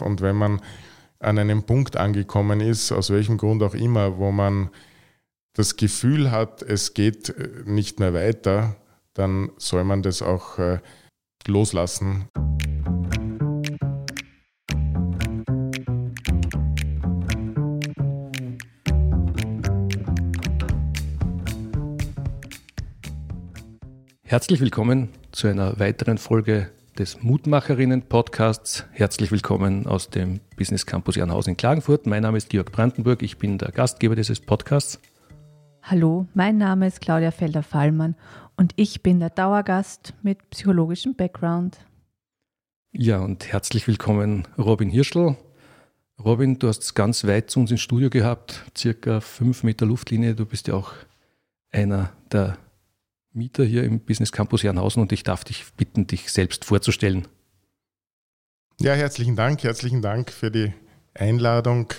Und 0.00 0.20
wenn 0.20 0.36
man 0.36 0.60
an 1.20 1.38
einem 1.38 1.64
Punkt 1.64 1.96
angekommen 1.96 2.60
ist, 2.60 2.92
aus 2.92 3.10
welchem 3.10 3.38
Grund 3.38 3.62
auch 3.62 3.74
immer, 3.74 4.18
wo 4.18 4.30
man 4.30 4.70
das 5.54 5.76
Gefühl 5.76 6.30
hat, 6.30 6.62
es 6.62 6.94
geht 6.94 7.30
äh, 7.30 7.48
nicht 7.64 7.98
mehr 7.98 8.14
weiter, 8.14 8.76
dann 9.14 9.50
soll 9.56 9.84
man 9.84 10.02
das 10.02 10.22
auch 10.22 10.58
äh, 10.58 10.78
loslassen. 11.46 12.28
Herzlich 24.22 24.60
willkommen 24.60 25.08
zu 25.32 25.48
einer 25.48 25.80
weiteren 25.80 26.18
Folge 26.18 26.70
des 26.98 27.22
Mutmacherinnen-Podcasts. 27.22 28.84
Herzlich 28.90 29.30
willkommen 29.30 29.86
aus 29.86 30.10
dem 30.10 30.40
Business 30.56 30.84
Campus 30.84 31.14
Jernhausen 31.14 31.52
in 31.52 31.56
Klagenfurt. 31.56 32.06
Mein 32.06 32.22
Name 32.22 32.38
ist 32.38 32.48
Georg 32.48 32.72
Brandenburg, 32.72 33.22
ich 33.22 33.38
bin 33.38 33.56
der 33.56 33.70
Gastgeber 33.70 34.16
dieses 34.16 34.40
Podcasts. 34.40 34.98
Hallo, 35.80 36.26
mein 36.34 36.58
Name 36.58 36.88
ist 36.88 37.00
Claudia 37.00 37.30
Felder-Fallmann 37.30 38.16
und 38.56 38.72
ich 38.74 39.02
bin 39.04 39.20
der 39.20 39.30
Dauergast 39.30 40.14
mit 40.22 40.50
psychologischem 40.50 41.14
Background. 41.14 41.78
Ja, 42.90 43.20
und 43.20 43.52
herzlich 43.52 43.86
willkommen 43.86 44.48
Robin 44.58 44.90
Hirschl. 44.90 45.36
Robin, 46.24 46.58
du 46.58 46.66
hast 46.66 46.82
es 46.82 46.94
ganz 46.94 47.24
weit 47.24 47.48
zu 47.48 47.60
uns 47.60 47.70
ins 47.70 47.80
Studio 47.80 48.10
gehabt, 48.10 48.64
circa 48.76 49.20
fünf 49.20 49.62
Meter 49.62 49.86
Luftlinie. 49.86 50.34
Du 50.34 50.46
bist 50.46 50.66
ja 50.66 50.74
auch 50.74 50.94
einer 51.70 52.12
der 52.32 52.58
Mieter 53.32 53.64
hier 53.64 53.84
im 53.84 54.00
Business 54.00 54.32
Campus 54.32 54.62
Jernhausen 54.62 55.02
und 55.02 55.12
ich 55.12 55.22
darf 55.22 55.44
dich 55.44 55.64
bitten, 55.76 56.06
dich 56.06 56.32
selbst 56.32 56.64
vorzustellen. 56.64 57.28
Ja, 58.80 58.94
herzlichen 58.94 59.36
Dank, 59.36 59.62
herzlichen 59.64 60.02
Dank 60.02 60.30
für 60.30 60.50
die 60.50 60.72
Einladung. 61.14 61.92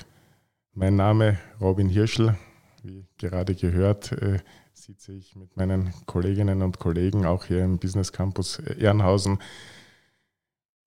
Mein 0.74 0.96
Name 0.96 1.38
Robin 1.60 1.90
Hirschl. 1.90 2.38
Wie 2.84 3.06
gerade 3.18 3.54
gehört, 3.54 4.14
äh, 4.14 4.40
sitze 4.74 5.12
ich 5.12 5.36
mit 5.36 5.56
meinen 5.58 5.94
Kolleginnen 6.06 6.62
und 6.62 6.80
Kollegen 6.80 7.26
auch 7.26 7.46
hier 7.46 7.64
im 7.64 7.80
Business 7.80 8.12
Campus 8.14 8.60
Ehrenhausen. 8.60 9.40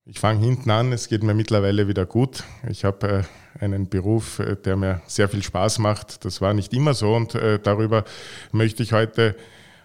Ich 0.04 0.18
fange 0.18 0.40
hinten 0.40 0.70
an, 0.70 0.92
es 0.92 1.08
geht 1.08 1.22
mir 1.22 1.34
mittlerweile 1.34 1.86
wieder 1.86 2.06
gut. 2.06 2.42
Ich 2.68 2.84
habe 2.84 3.24
äh, 3.60 3.62
einen 3.62 3.88
Beruf, 3.88 4.40
äh, 4.40 4.56
der 4.56 4.76
mir 4.76 5.02
sehr 5.06 5.28
viel 5.28 5.42
Spaß 5.42 5.78
macht. 5.78 6.24
Das 6.24 6.40
war 6.40 6.54
nicht 6.54 6.72
immer 6.72 6.94
so 6.94 7.14
und 7.14 7.34
äh, 7.34 7.60
darüber 7.60 8.04
möchte 8.50 8.82
ich 8.82 8.92
heute 8.92 9.36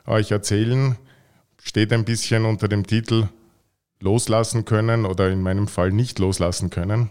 euch 0.08 0.32
erzählen, 0.32 0.98
steht 1.62 1.94
ein 1.94 2.06
bisschen 2.06 2.46
unter 2.46 2.68
dem 2.68 2.88
Titel 2.88 3.28
Loslassen 4.00 4.66
können 4.66 5.06
oder 5.06 5.30
in 5.30 5.42
meinem 5.42 5.68
Fall 5.68 5.92
nicht 5.92 6.20
loslassen 6.20 6.70
können. 6.70 7.10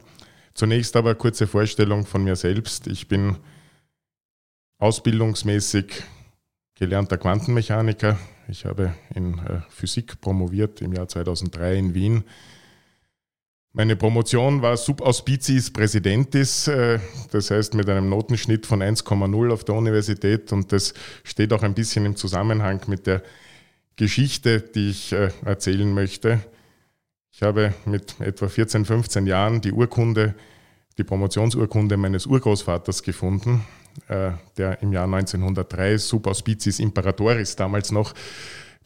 Zunächst 0.55 0.97
aber 0.97 1.15
kurze 1.15 1.47
Vorstellung 1.47 2.07
von 2.07 2.25
mir 2.25 2.37
selbst. 2.37 2.87
Ich 2.87 3.09
bin 3.09 3.37
ausbildungsmäßig 4.79 6.03
gelernter 6.77 7.19
Quantenmechaniker. 7.19 8.19
Ich 8.49 8.65
habe 8.65 8.95
in 9.15 9.39
äh, 9.41 9.61
Physik 9.69 10.21
promoviert 10.21 10.81
im 10.81 10.93
Jahr 10.93 11.09
2003 11.09 11.77
in 11.77 11.95
Wien. 11.95 12.25
Meine 13.79 13.95
Promotion 13.95 14.63
war 14.63 14.79
Subauspiciis 14.79 15.71
Präsidentis, 15.71 16.67
äh, 16.67 16.99
das 17.31 17.51
heißt 17.51 17.75
mit 17.75 17.91
einem 17.91 18.09
Notenschnitt 18.09 18.65
von 18.65 18.83
1,0 18.83 19.53
auf 19.53 19.65
der 19.65 19.75
Universität 19.75 20.51
und 20.51 20.73
das 20.73 20.95
steht 21.25 21.53
auch 21.53 21.63
ein 21.63 21.75
bisschen 21.75 22.07
im 22.07 22.17
Zusammenhang 22.17 22.81
mit 22.87 23.07
der 23.07 23.23
Geschichte, 23.97 24.63
die 24.63 24.89
ich 24.89 25.13
äh, 25.13 25.29
erzählen 25.45 25.93
möchte. 25.93 26.41
Ich 27.31 27.43
habe 27.43 27.75
mit 27.85 28.19
etwa 28.19 28.49
14, 28.49 28.87
15 28.87 29.27
Jahren 29.27 29.61
die 29.61 29.73
Urkunde, 29.73 30.35
die 30.97 31.05
Promotionsurkunde 31.05 31.99
meines 31.99 32.25
Urgroßvaters 32.25 33.03
gefunden, 33.03 33.63
äh, 34.09 34.31
der 34.57 34.81
im 34.81 34.95
Jahr 34.95 35.05
1903 35.05 35.99
Subauspiciis 35.99 36.79
Imperatoris 36.79 37.57
damals 37.57 37.93
noch 37.93 38.15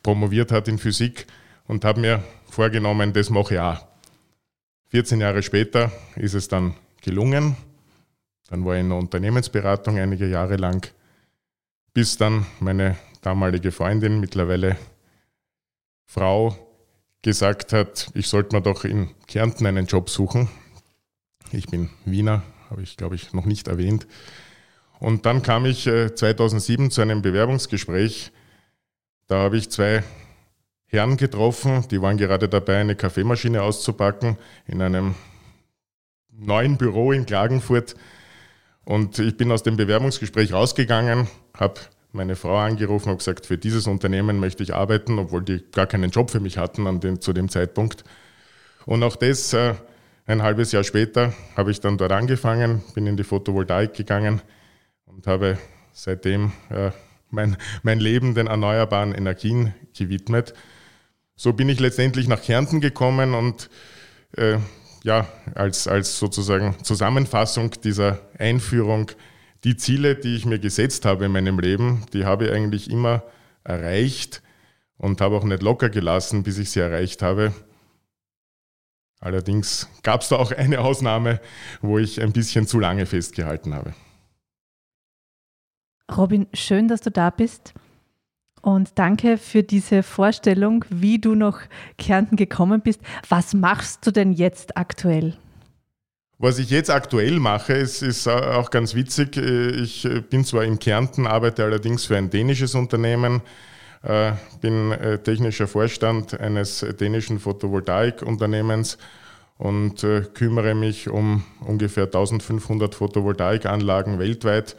promoviert 0.02 0.50
hat 0.50 0.66
in 0.66 0.78
Physik 0.78 1.28
und 1.68 1.84
habe 1.84 2.00
mir 2.00 2.24
vorgenommen, 2.46 3.12
das 3.12 3.30
mache 3.30 3.54
ich 3.54 3.60
auch 3.60 3.89
14 4.90 5.20
Jahre 5.20 5.42
später 5.42 5.92
ist 6.16 6.34
es 6.34 6.48
dann 6.48 6.74
gelungen. 7.00 7.56
Dann 8.48 8.64
war 8.64 8.74
ich 8.74 8.80
in 8.80 8.88
der 8.88 8.98
Unternehmensberatung 8.98 9.98
einige 9.98 10.28
Jahre 10.28 10.56
lang, 10.56 10.90
bis 11.94 12.16
dann 12.16 12.44
meine 12.58 12.96
damalige 13.22 13.70
Freundin, 13.70 14.18
mittlerweile 14.18 14.76
Frau, 16.06 16.56
gesagt 17.22 17.72
hat, 17.72 18.10
ich 18.14 18.26
sollte 18.26 18.56
mir 18.56 18.62
doch 18.62 18.84
in 18.84 19.10
Kärnten 19.28 19.66
einen 19.66 19.86
Job 19.86 20.10
suchen. 20.10 20.48
Ich 21.52 21.66
bin 21.66 21.90
Wiener, 22.04 22.42
habe 22.68 22.82
ich 22.82 22.96
glaube 22.96 23.14
ich 23.14 23.32
noch 23.32 23.44
nicht 23.44 23.68
erwähnt. 23.68 24.08
Und 24.98 25.24
dann 25.24 25.42
kam 25.42 25.66
ich 25.66 25.84
2007 25.84 26.86
äh, 26.86 26.90
zu 26.90 27.00
einem 27.00 27.22
Bewerbungsgespräch. 27.22 28.32
Da 29.28 29.36
habe 29.36 29.56
ich 29.56 29.70
zwei 29.70 30.02
Herren 30.92 31.16
getroffen, 31.16 31.86
die 31.88 32.02
waren 32.02 32.16
gerade 32.16 32.48
dabei, 32.48 32.78
eine 32.78 32.96
Kaffeemaschine 32.96 33.62
auszupacken 33.62 34.36
in 34.66 34.82
einem 34.82 35.14
neuen 36.32 36.78
Büro 36.78 37.12
in 37.12 37.26
Klagenfurt. 37.26 37.94
Und 38.84 39.20
ich 39.20 39.36
bin 39.36 39.52
aus 39.52 39.62
dem 39.62 39.76
Bewerbungsgespräch 39.76 40.52
rausgegangen, 40.52 41.28
habe 41.56 41.74
meine 42.10 42.34
Frau 42.34 42.56
angerufen 42.56 43.10
und 43.10 43.18
gesagt, 43.18 43.46
für 43.46 43.56
dieses 43.56 43.86
Unternehmen 43.86 44.40
möchte 44.40 44.64
ich 44.64 44.74
arbeiten, 44.74 45.20
obwohl 45.20 45.44
die 45.44 45.64
gar 45.70 45.86
keinen 45.86 46.10
Job 46.10 46.28
für 46.28 46.40
mich 46.40 46.58
hatten 46.58 46.88
an 46.88 46.98
dem, 46.98 47.20
zu 47.20 47.32
dem 47.32 47.48
Zeitpunkt. 47.48 48.02
Und 48.84 49.04
auch 49.04 49.14
das, 49.14 49.52
äh, 49.52 49.74
ein 50.26 50.42
halbes 50.42 50.72
Jahr 50.72 50.82
später, 50.82 51.32
habe 51.56 51.70
ich 51.70 51.78
dann 51.78 51.98
dort 51.98 52.10
angefangen, 52.10 52.82
bin 52.96 53.06
in 53.06 53.16
die 53.16 53.22
Photovoltaik 53.22 53.94
gegangen 53.94 54.42
und 55.04 55.28
habe 55.28 55.56
seitdem 55.92 56.50
äh, 56.68 56.90
mein, 57.30 57.56
mein 57.84 58.00
Leben 58.00 58.34
den 58.34 58.48
erneuerbaren 58.48 59.14
Energien 59.14 59.72
gewidmet 59.96 60.52
so 61.40 61.54
bin 61.54 61.70
ich 61.70 61.80
letztendlich 61.80 62.28
nach 62.28 62.42
Kärnten 62.42 62.82
gekommen 62.82 63.32
und 63.32 63.70
äh, 64.36 64.58
ja, 65.04 65.26
als, 65.54 65.88
als 65.88 66.18
sozusagen 66.18 66.76
Zusammenfassung 66.84 67.70
dieser 67.82 68.20
Einführung, 68.38 69.10
die 69.64 69.74
Ziele, 69.74 70.16
die 70.16 70.36
ich 70.36 70.44
mir 70.44 70.58
gesetzt 70.58 71.06
habe 71.06 71.24
in 71.24 71.32
meinem 71.32 71.58
Leben, 71.58 72.04
die 72.12 72.26
habe 72.26 72.44
ich 72.44 72.52
eigentlich 72.52 72.90
immer 72.90 73.22
erreicht 73.64 74.42
und 74.98 75.22
habe 75.22 75.34
auch 75.34 75.44
nicht 75.44 75.62
locker 75.62 75.88
gelassen, 75.88 76.42
bis 76.42 76.58
ich 76.58 76.72
sie 76.72 76.80
erreicht 76.80 77.22
habe. 77.22 77.54
Allerdings 79.18 79.88
gab 80.02 80.20
es 80.20 80.28
da 80.28 80.36
auch 80.36 80.52
eine 80.52 80.80
Ausnahme, 80.80 81.40
wo 81.80 81.96
ich 81.96 82.20
ein 82.20 82.32
bisschen 82.32 82.66
zu 82.66 82.78
lange 82.78 83.06
festgehalten 83.06 83.72
habe. 83.72 83.94
Robin, 86.14 86.48
schön, 86.52 86.86
dass 86.86 87.00
du 87.00 87.10
da 87.10 87.30
bist. 87.30 87.72
Und 88.62 88.90
danke 88.96 89.38
für 89.38 89.62
diese 89.62 90.02
Vorstellung, 90.02 90.84
wie 90.90 91.18
du 91.18 91.34
nach 91.34 91.60
Kärnten 91.98 92.36
gekommen 92.36 92.80
bist. 92.82 93.00
Was 93.28 93.54
machst 93.54 94.06
du 94.06 94.10
denn 94.10 94.32
jetzt 94.32 94.76
aktuell? 94.76 95.36
Was 96.38 96.58
ich 96.58 96.70
jetzt 96.70 96.90
aktuell 96.90 97.38
mache, 97.38 97.74
ist, 97.74 98.02
ist 98.02 98.26
auch 98.26 98.70
ganz 98.70 98.94
witzig. 98.94 99.36
Ich 99.36 100.08
bin 100.30 100.44
zwar 100.44 100.64
in 100.64 100.78
Kärnten, 100.78 101.26
arbeite 101.26 101.64
allerdings 101.64 102.06
für 102.06 102.16
ein 102.16 102.30
dänisches 102.30 102.74
Unternehmen, 102.74 103.42
äh, 104.02 104.32
bin 104.62 104.92
äh, 104.92 105.18
technischer 105.18 105.66
Vorstand 105.66 106.40
eines 106.40 106.80
dänischen 106.98 107.40
Photovoltaikunternehmens 107.40 108.96
und 109.58 110.02
äh, 110.02 110.22
kümmere 110.32 110.74
mich 110.74 111.10
um 111.10 111.44
ungefähr 111.60 112.04
1500 112.04 112.94
Photovoltaikanlagen 112.94 114.18
weltweit, 114.18 114.76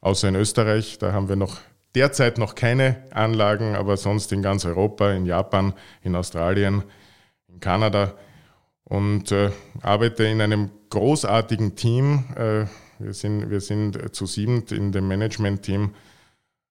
außer 0.00 0.28
in 0.28 0.36
Österreich. 0.36 0.98
Da 0.98 1.12
haben 1.12 1.28
wir 1.28 1.34
noch 1.34 1.58
derzeit 1.94 2.38
noch 2.38 2.54
keine 2.54 3.02
Anlagen, 3.10 3.74
aber 3.74 3.96
sonst 3.96 4.32
in 4.32 4.42
ganz 4.42 4.64
Europa, 4.64 5.12
in 5.12 5.26
Japan, 5.26 5.74
in 6.02 6.14
Australien, 6.14 6.82
in 7.48 7.60
Kanada 7.60 8.14
und 8.84 9.32
äh, 9.32 9.50
arbeite 9.82 10.24
in 10.24 10.40
einem 10.40 10.70
großartigen 10.90 11.76
Team. 11.76 12.24
Äh, 12.36 12.66
wir, 12.98 13.14
sind, 13.14 13.50
wir 13.50 13.60
sind 13.60 14.14
zu 14.14 14.26
siebend 14.26 14.72
in 14.72 14.92
dem 14.92 15.08
Management-Team, 15.08 15.94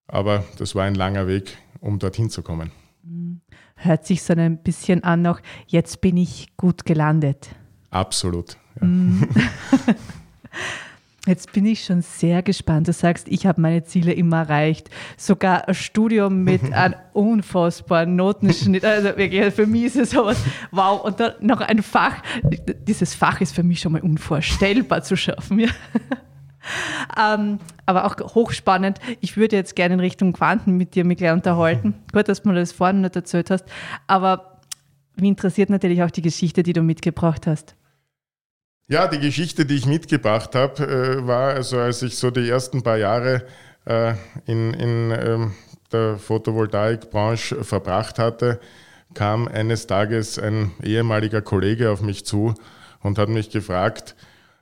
aber 0.08 0.44
das 0.58 0.76
war 0.76 0.86
ein 0.86 0.96
langer 0.96 1.28
Weg, 1.28 1.58
um 1.80 2.00
dorthin 2.00 2.30
zu 2.30 2.42
kommen. 2.42 2.72
Mhm. 3.04 3.42
Hört 3.76 4.08
sich 4.08 4.24
so 4.24 4.34
ein 4.34 4.64
bisschen 4.64 5.04
an 5.04 5.22
noch, 5.22 5.40
jetzt 5.68 6.02
bin 6.02 6.18
ich 6.18 6.48
gut 6.58 6.86
gelandet. 6.86 7.50
Absolut. 7.92 8.58
Ja. 8.82 8.88
Jetzt 11.28 11.52
bin 11.52 11.66
ich 11.66 11.84
schon 11.84 12.02
sehr 12.02 12.42
gespannt. 12.42 12.88
Du 12.88 12.94
sagst, 12.94 13.28
ich 13.28 13.46
habe 13.46 13.60
meine 13.60 13.84
Ziele 13.84 14.14
immer 14.14 14.38
erreicht. 14.38 14.90
Sogar 15.18 15.68
ein 15.68 15.76
Studium 15.76 16.44
mit 16.44 16.62
einem 16.74 16.96
unfassbaren 17.12 18.16
Notenschnitt. 18.16 18.86
Also 18.86 19.18
wirklich, 19.18 19.54
für 19.54 19.68
mich 19.68 19.84
ist 19.84 19.98
es 19.98 20.12
sowas, 20.12 20.42
wow. 20.72 21.04
Und 21.04 21.20
dann 21.20 21.34
noch 21.42 21.60
ein 21.60 21.84
Fach. 21.84 22.16
Dieses 22.88 23.14
Fach 23.14 23.42
ist 23.42 23.54
für 23.54 23.64
mich 23.64 23.82
schon 23.82 23.92
mal 23.92 24.02
unvorstellbar 24.02 25.04
zu 25.04 25.18
schaffen. 25.18 25.60
Ja. 25.60 25.70
ähm, 27.36 27.60
aber 27.86 28.06
auch 28.06 28.16
hochspannend. 28.36 29.00
Ich 29.20 29.36
würde 29.36 29.58
jetzt 29.58 29.76
gerne 29.76 29.96
in 29.96 30.00
Richtung 30.00 30.34
Quanten 30.34 30.78
mit 30.78 30.96
dir 30.96 31.04
mich 31.04 31.18
gleich 31.18 31.34
unterhalten. 31.34 31.96
Gut, 32.14 32.30
dass 32.30 32.42
du 32.42 32.50
mir 32.50 32.56
das 32.56 32.72
vorhin 32.72 33.02
nicht 33.02 33.16
erzählt 33.16 33.52
hast. 33.52 33.66
Aber 34.08 34.60
mich 35.18 35.30
interessiert 35.30 35.70
natürlich 35.70 36.04
auch 36.04 36.12
die 36.12 36.22
Geschichte, 36.22 36.64
die 36.64 36.74
du 36.74 36.84
mitgebracht 36.84 37.48
hast. 37.48 37.77
Ja, 38.90 39.10
die 39.10 39.20
Geschichte, 39.20 39.66
die 39.66 39.76
ich 39.76 39.86
mitgebracht 39.86 40.56
habe, 40.56 40.82
äh, 40.88 41.28
war 41.28 41.56
also, 41.56 41.78
als 41.78 42.02
ich 42.04 42.16
so 42.18 42.32
die 42.32 42.48
ersten 42.50 42.84
paar 42.84 42.96
Jahre 42.96 43.44
äh, 43.84 44.14
in, 44.46 44.74
in 44.74 45.12
ähm, 45.12 45.54
der 45.92 46.18
Photovoltaikbranche 46.18 47.66
verbracht 47.66 48.18
hatte, 48.18 48.62
kam 49.14 49.50
eines 49.50 49.88
Tages 49.88 50.40
ein 50.40 50.72
ehemaliger 50.82 51.42
Kollege 51.42 51.92
auf 51.92 52.02
mich 52.02 52.26
zu 52.26 52.54
und 53.02 53.18
hat 53.18 53.28
mich 53.28 53.50
gefragt, 53.50 54.16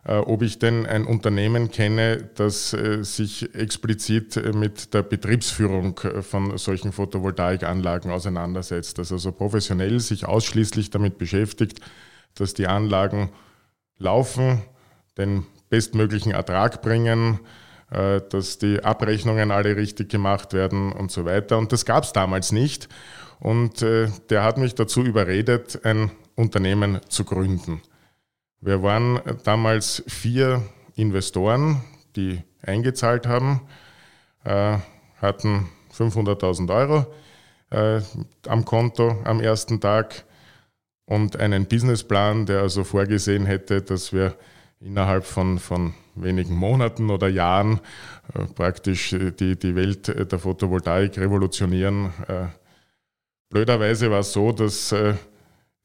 äh, 0.05 0.15
ob 0.15 0.41
ich 0.41 0.57
denn 0.57 0.87
ein 0.87 1.05
Unternehmen 1.05 1.69
kenne, 1.69 2.27
das 2.33 2.71
sich 2.71 3.53
explizit 3.53 4.55
mit 4.55 4.95
der 4.95 5.03
Betriebsführung 5.03 5.99
von 6.21 6.57
solchen 6.57 6.93
Photovoltaikanlagen 6.93 8.09
auseinandersetzt, 8.09 8.97
das 8.97 9.11
also 9.11 9.31
professionell 9.31 9.99
sich 9.99 10.25
ausschließlich 10.25 10.89
damit 10.89 11.19
beschäftigt, 11.19 11.79
dass 12.33 12.55
die 12.55 12.65
Anlagen 12.65 13.29
laufen, 13.97 14.61
den 15.17 15.45
bestmöglichen 15.69 16.31
Ertrag 16.31 16.81
bringen, 16.81 17.39
dass 17.89 18.57
die 18.57 18.83
Abrechnungen 18.83 19.51
alle 19.51 19.75
richtig 19.75 20.09
gemacht 20.09 20.53
werden 20.53 20.91
und 20.91 21.11
so 21.11 21.25
weiter. 21.25 21.57
Und 21.57 21.71
das 21.71 21.85
gab 21.85 22.03
es 22.03 22.13
damals 22.13 22.51
nicht. 22.51 22.89
Und 23.39 23.81
der 23.81 24.43
hat 24.43 24.57
mich 24.57 24.75
dazu 24.75 25.03
überredet, 25.03 25.85
ein 25.85 26.11
Unternehmen 26.35 26.99
zu 27.07 27.23
gründen. 27.23 27.81
Wir 28.59 28.81
waren 28.81 29.21
damals 29.43 30.03
vier 30.07 30.63
Investoren, 30.95 31.81
die 32.15 32.41
eingezahlt 32.61 33.27
haben, 33.27 33.61
äh, 34.43 34.77
hatten 35.21 35.69
500.000 35.95 36.73
Euro 36.73 37.05
äh, 37.69 38.01
am 38.47 38.65
Konto 38.65 39.17
am 39.23 39.39
ersten 39.39 39.79
Tag 39.79 40.25
und 41.05 41.37
einen 41.37 41.65
Businessplan, 41.65 42.45
der 42.45 42.61
also 42.61 42.83
vorgesehen 42.83 43.45
hätte, 43.45 43.81
dass 43.81 44.11
wir 44.11 44.35
innerhalb 44.79 45.25
von, 45.25 45.59
von 45.59 45.93
wenigen 46.15 46.55
Monaten 46.55 47.09
oder 47.09 47.27
Jahren 47.27 47.79
äh, 48.33 48.45
praktisch 48.45 49.15
die, 49.39 49.57
die 49.57 49.75
Welt 49.75 50.07
der 50.07 50.39
Photovoltaik 50.39 51.17
revolutionieren. 51.17 52.11
Äh, 52.27 52.47
blöderweise 53.49 54.11
war 54.11 54.19
es 54.19 54.33
so, 54.33 54.51
dass 54.51 54.91
äh, 54.91 55.13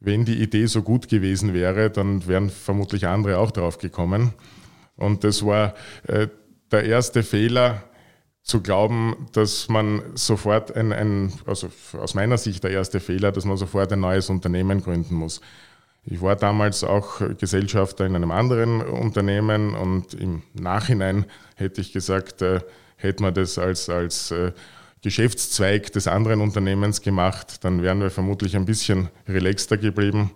wenn 0.00 0.24
die 0.24 0.42
Idee 0.42 0.66
so 0.66 0.82
gut 0.82 1.08
gewesen 1.08 1.52
wäre, 1.52 1.90
dann 1.90 2.26
wären 2.26 2.48
vermutlich 2.48 3.06
andere 3.06 3.38
auch 3.38 3.50
drauf 3.50 3.78
gekommen. 3.78 4.32
Und 4.96 5.24
das 5.24 5.44
war 5.44 5.74
äh, 6.06 6.28
der 6.70 6.84
erste 6.84 7.22
Fehler, 7.22 7.82
zu 8.42 8.62
glauben, 8.62 9.28
dass 9.32 9.68
man 9.68 10.02
sofort 10.14 10.74
ein, 10.74 10.92
ein, 10.92 11.32
also 11.46 11.68
aus 11.98 12.14
meiner 12.14 12.38
Sicht 12.38 12.64
der 12.64 12.70
erste 12.70 13.00
Fehler, 13.00 13.32
dass 13.32 13.44
man 13.44 13.56
sofort 13.56 13.92
ein 13.92 14.00
neues 14.00 14.30
Unternehmen 14.30 14.82
gründen 14.82 15.14
muss. 15.14 15.40
Ich 16.04 16.22
war 16.22 16.34
damals 16.34 16.82
auch 16.82 17.20
Gesellschafter 17.38 18.06
in 18.06 18.16
einem 18.16 18.30
anderen 18.30 18.80
Unternehmen 18.80 19.74
und 19.74 20.14
im 20.14 20.42
Nachhinein 20.54 21.26
hätte 21.56 21.82
ich 21.82 21.92
gesagt, 21.92 22.40
äh, 22.40 22.60
hätte 22.96 23.22
man 23.22 23.34
das 23.34 23.58
als, 23.58 23.88
als 23.90 24.30
äh, 24.30 24.52
Geschäftszweig 25.02 25.92
des 25.92 26.06
anderen 26.06 26.40
Unternehmens 26.40 27.00
gemacht, 27.00 27.64
dann 27.64 27.82
wären 27.82 28.00
wir 28.00 28.10
vermutlich 28.10 28.56
ein 28.56 28.66
bisschen 28.66 29.08
relaxter 29.28 29.76
geblieben. 29.76 30.30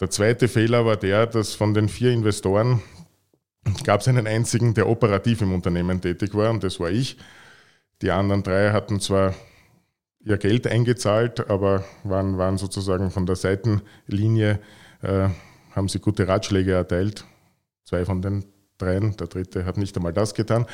Der 0.00 0.10
zweite 0.10 0.48
Fehler 0.48 0.84
war 0.84 0.96
der, 0.96 1.26
dass 1.26 1.54
von 1.54 1.72
den 1.72 1.88
vier 1.88 2.10
Investoren 2.10 2.82
gab 3.84 4.00
es 4.00 4.08
einen 4.08 4.26
einzigen, 4.26 4.74
der 4.74 4.88
operativ 4.88 5.42
im 5.42 5.52
Unternehmen 5.52 6.00
tätig 6.00 6.34
war, 6.34 6.50
und 6.50 6.64
das 6.64 6.80
war 6.80 6.90
ich. 6.90 7.16
Die 8.02 8.10
anderen 8.10 8.42
drei 8.42 8.72
hatten 8.72 9.00
zwar 9.00 9.34
ihr 10.24 10.38
Geld 10.38 10.66
eingezahlt, 10.66 11.48
aber 11.48 11.84
waren, 12.02 12.38
waren 12.38 12.58
sozusagen 12.58 13.10
von 13.10 13.26
der 13.26 13.36
Seitenlinie, 13.36 14.58
äh, 15.02 15.28
haben 15.74 15.88
sie 15.88 16.00
gute 16.00 16.26
Ratschläge 16.26 16.72
erteilt. 16.72 17.24
Zwei 17.84 18.04
von 18.04 18.22
den 18.22 18.44
dreien, 18.78 19.16
der 19.16 19.26
dritte 19.26 19.64
hat 19.66 19.76
nicht 19.76 19.96
einmal 19.96 20.12
das 20.12 20.34
getan. 20.34 20.66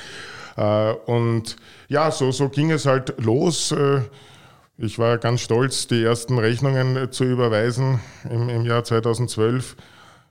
Äh, 0.57 0.93
und 1.07 1.57
ja, 1.89 2.11
so, 2.11 2.31
so 2.31 2.49
ging 2.49 2.71
es 2.71 2.87
halt 2.87 3.21
los. 3.21 3.73
Äh, 3.73 4.03
ich 4.79 4.99
war 4.99 5.19
ganz 5.19 5.43
stolz, 5.43 5.89
die 5.89 6.03
ersten 6.03 6.39
Rechnungen 6.39 7.13
zu 7.13 7.25
überweisen 7.25 8.01
im, 8.31 8.49
im 8.49 8.65
Jahr 8.65 8.85
2012. 8.85 9.77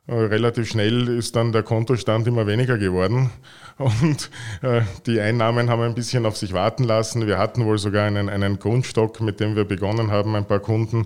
Äh, 0.10 0.16
relativ 0.16 0.68
schnell 0.68 1.08
ist 1.08 1.36
dann 1.36 1.52
der 1.52 1.62
Kontostand 1.62 2.26
immer 2.26 2.48
weniger 2.48 2.80
geworden 2.80 3.30
und 3.78 4.32
die 5.06 5.22
Einnahmen 5.22 5.70
haben 5.70 5.84
ein 5.84 5.94
bisschen 5.94 6.26
auf 6.26 6.36
sich 6.36 6.52
warten 6.52 6.84
lassen. 6.84 7.28
Wir 7.28 7.38
hatten 7.38 7.66
wohl 7.66 7.78
sogar 7.78 8.08
einen, 8.08 8.28
einen 8.28 8.58
Grundstock, 8.58 9.22
mit 9.22 9.40
dem 9.40 9.56
wir 9.56 9.66
begonnen 9.66 10.10
haben, 10.10 10.36
ein 10.36 10.46
paar 10.46 10.60
Kunden, 10.60 11.06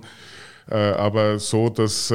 aber 0.66 1.38
so, 1.38 1.68
dass 1.68 2.12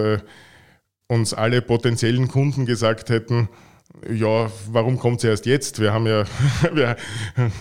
uns 1.08 1.34
alle 1.34 1.62
potenziellen 1.62 2.28
Kunden 2.28 2.66
gesagt 2.66 3.10
hätten, 3.10 3.48
ja, 4.10 4.52
warum 4.72 4.98
kommt 4.98 5.22
sie 5.22 5.28
erst 5.28 5.46
jetzt? 5.46 5.80
Wir 5.80 5.94
haben 5.94 6.06
ja, 6.06 6.24
wir, 6.74 6.96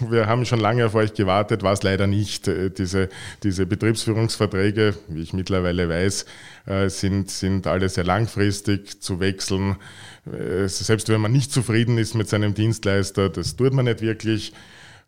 wir 0.08 0.26
haben 0.26 0.44
schon 0.44 0.60
lange 0.60 0.86
auf 0.86 0.94
euch 0.94 1.14
gewartet, 1.14 1.62
war 1.62 1.72
es 1.72 1.82
leider 1.82 2.06
nicht. 2.06 2.48
Äh, 2.48 2.70
diese, 2.70 3.08
diese 3.42 3.66
Betriebsführungsverträge, 3.66 4.94
wie 5.08 5.22
ich 5.22 5.32
mittlerweile 5.32 5.88
weiß, 5.88 6.26
äh, 6.66 6.88
sind, 6.88 7.30
sind 7.30 7.66
alle 7.66 7.88
sehr 7.88 8.04
langfristig 8.04 9.00
zu 9.00 9.20
wechseln. 9.20 9.76
Äh, 10.26 10.68
selbst 10.68 11.08
wenn 11.08 11.20
man 11.20 11.32
nicht 11.32 11.52
zufrieden 11.52 11.98
ist 11.98 12.14
mit 12.14 12.28
seinem 12.28 12.54
Dienstleister, 12.54 13.30
das 13.30 13.56
tut 13.56 13.72
man 13.72 13.86
nicht 13.86 14.00
wirklich. 14.00 14.52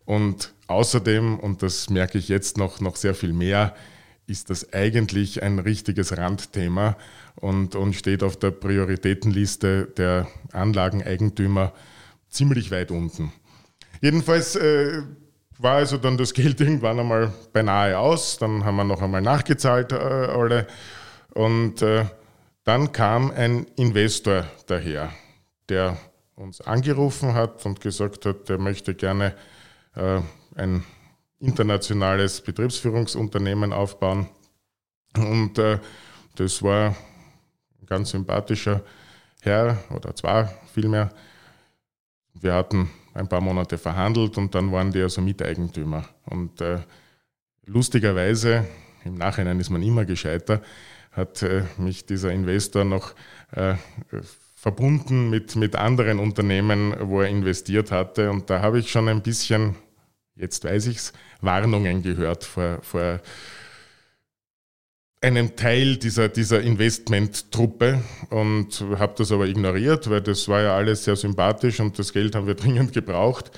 Und 0.07 0.53
außerdem, 0.67 1.39
und 1.39 1.63
das 1.63 1.91
merke 1.91 2.19
ich 2.19 2.29
jetzt 2.29 2.57
noch, 2.57 2.81
noch 2.81 2.97
sehr 2.97 3.15
viel 3.15 3.33
mehr, 3.33 3.75
ist 4.31 4.49
das 4.49 4.73
eigentlich 4.73 5.43
ein 5.43 5.59
richtiges 5.59 6.17
Randthema 6.17 6.97
und, 7.35 7.75
und 7.75 7.95
steht 7.95 8.23
auf 8.23 8.39
der 8.39 8.53
Prioritätenliste 8.53 9.87
der 9.97 10.29
Anlageneigentümer 10.53 11.73
ziemlich 12.29 12.71
weit 12.71 12.93
unten. 12.93 13.33
Jedenfalls 14.01 14.55
äh, 14.55 15.03
war 15.59 15.77
also 15.77 15.97
dann 15.97 16.17
das 16.17 16.33
Geld 16.35 16.61
irgendwann 16.61 17.01
einmal 17.01 17.33
beinahe 17.53 17.99
aus, 17.99 18.39
dann 18.39 18.65
haben 18.65 18.77
wir 18.77 18.85
noch 18.85 19.03
einmal 19.03 19.21
nachgezahlt 19.21 19.93
äh, 19.93 19.97
alle 19.97 20.67
und 21.35 21.83
äh, 21.83 22.07
dann 22.65 22.93
kam 22.93 23.33
ein 23.33 23.67
Investor 23.77 24.47
daher, 24.67 25.11
der 25.69 25.97
uns 26.37 26.61
angerufen 26.61 27.35
hat 27.35 27.67
und 27.67 27.81
gesagt 27.81 28.27
hat, 28.27 28.49
er 28.49 28.59
möchte 28.59 28.95
gerne 28.95 29.35
äh, 29.97 30.21
ein 30.55 30.85
internationales 31.41 32.41
Betriebsführungsunternehmen 32.41 33.73
aufbauen. 33.73 34.29
Und 35.17 35.59
äh, 35.59 35.79
das 36.37 36.63
war 36.63 36.97
ein 37.81 37.87
ganz 37.87 38.11
sympathischer 38.11 38.83
Herr 39.43 39.79
oder 39.95 40.15
zwar 40.15 40.53
vielmehr. 40.73 41.11
Wir 42.35 42.55
hatten 42.55 42.91
ein 43.15 43.29
paar 43.29 43.41
Monate 43.41 43.79
verhandelt 43.79 44.39
und 44.39 44.55
dann 44.55 44.71
waren 44.71 44.93
die 44.93 45.03
also 45.03 45.21
Miteigentümer. 45.21 46.05
Und 46.27 46.61
äh, 46.61 46.79
lustigerweise, 47.67 48.67
im 49.05 49.15
Nachhinein 49.17 49.59
ist 49.59 49.71
man 49.71 49.83
immer 49.83 50.05
gescheiter, 50.05 50.63
hat 51.13 51.43
äh, 51.43 51.65
mich 51.77 52.07
dieser 52.07 52.31
Investor 52.31 52.85
noch 52.85 53.15
äh, 53.53 53.75
verbunden 54.55 55.31
mit, 55.31 55.57
mit 55.57 55.75
anderen 55.75 56.19
Unternehmen, 56.19 56.95
wo 57.01 57.23
er 57.23 57.29
investiert 57.29 57.91
hatte. 57.91 58.31
Und 58.31 58.51
da 58.51 58.61
habe 58.61 58.79
ich 58.79 58.91
schon 58.91 59.09
ein 59.09 59.23
bisschen 59.23 59.75
jetzt 60.37 60.65
weiß 60.65 60.87
ich 60.87 60.97
es, 60.97 61.13
Warnungen 61.41 62.03
gehört 62.03 62.45
vor, 62.45 62.79
vor 62.83 63.21
einem 65.21 65.55
Teil 65.57 65.97
dieser, 65.97 66.29
dieser 66.29 66.61
Investmenttruppe 66.63 68.03
und 68.31 68.85
habe 68.99 69.15
das 69.19 69.33
aber 69.33 69.47
ignoriert, 69.47 70.09
weil 70.09 70.23
das 70.23 70.49
war 70.49 70.63
ja 70.63 70.77
alles 70.77 71.05
sehr 71.05 71.17
sympathisch 71.17 71.81
und 71.81 71.99
das 71.99 72.13
Geld 72.13 72.35
haben 72.35 72.47
wir 72.47 72.55
dringend 72.57 72.93
gebraucht. 72.93 73.51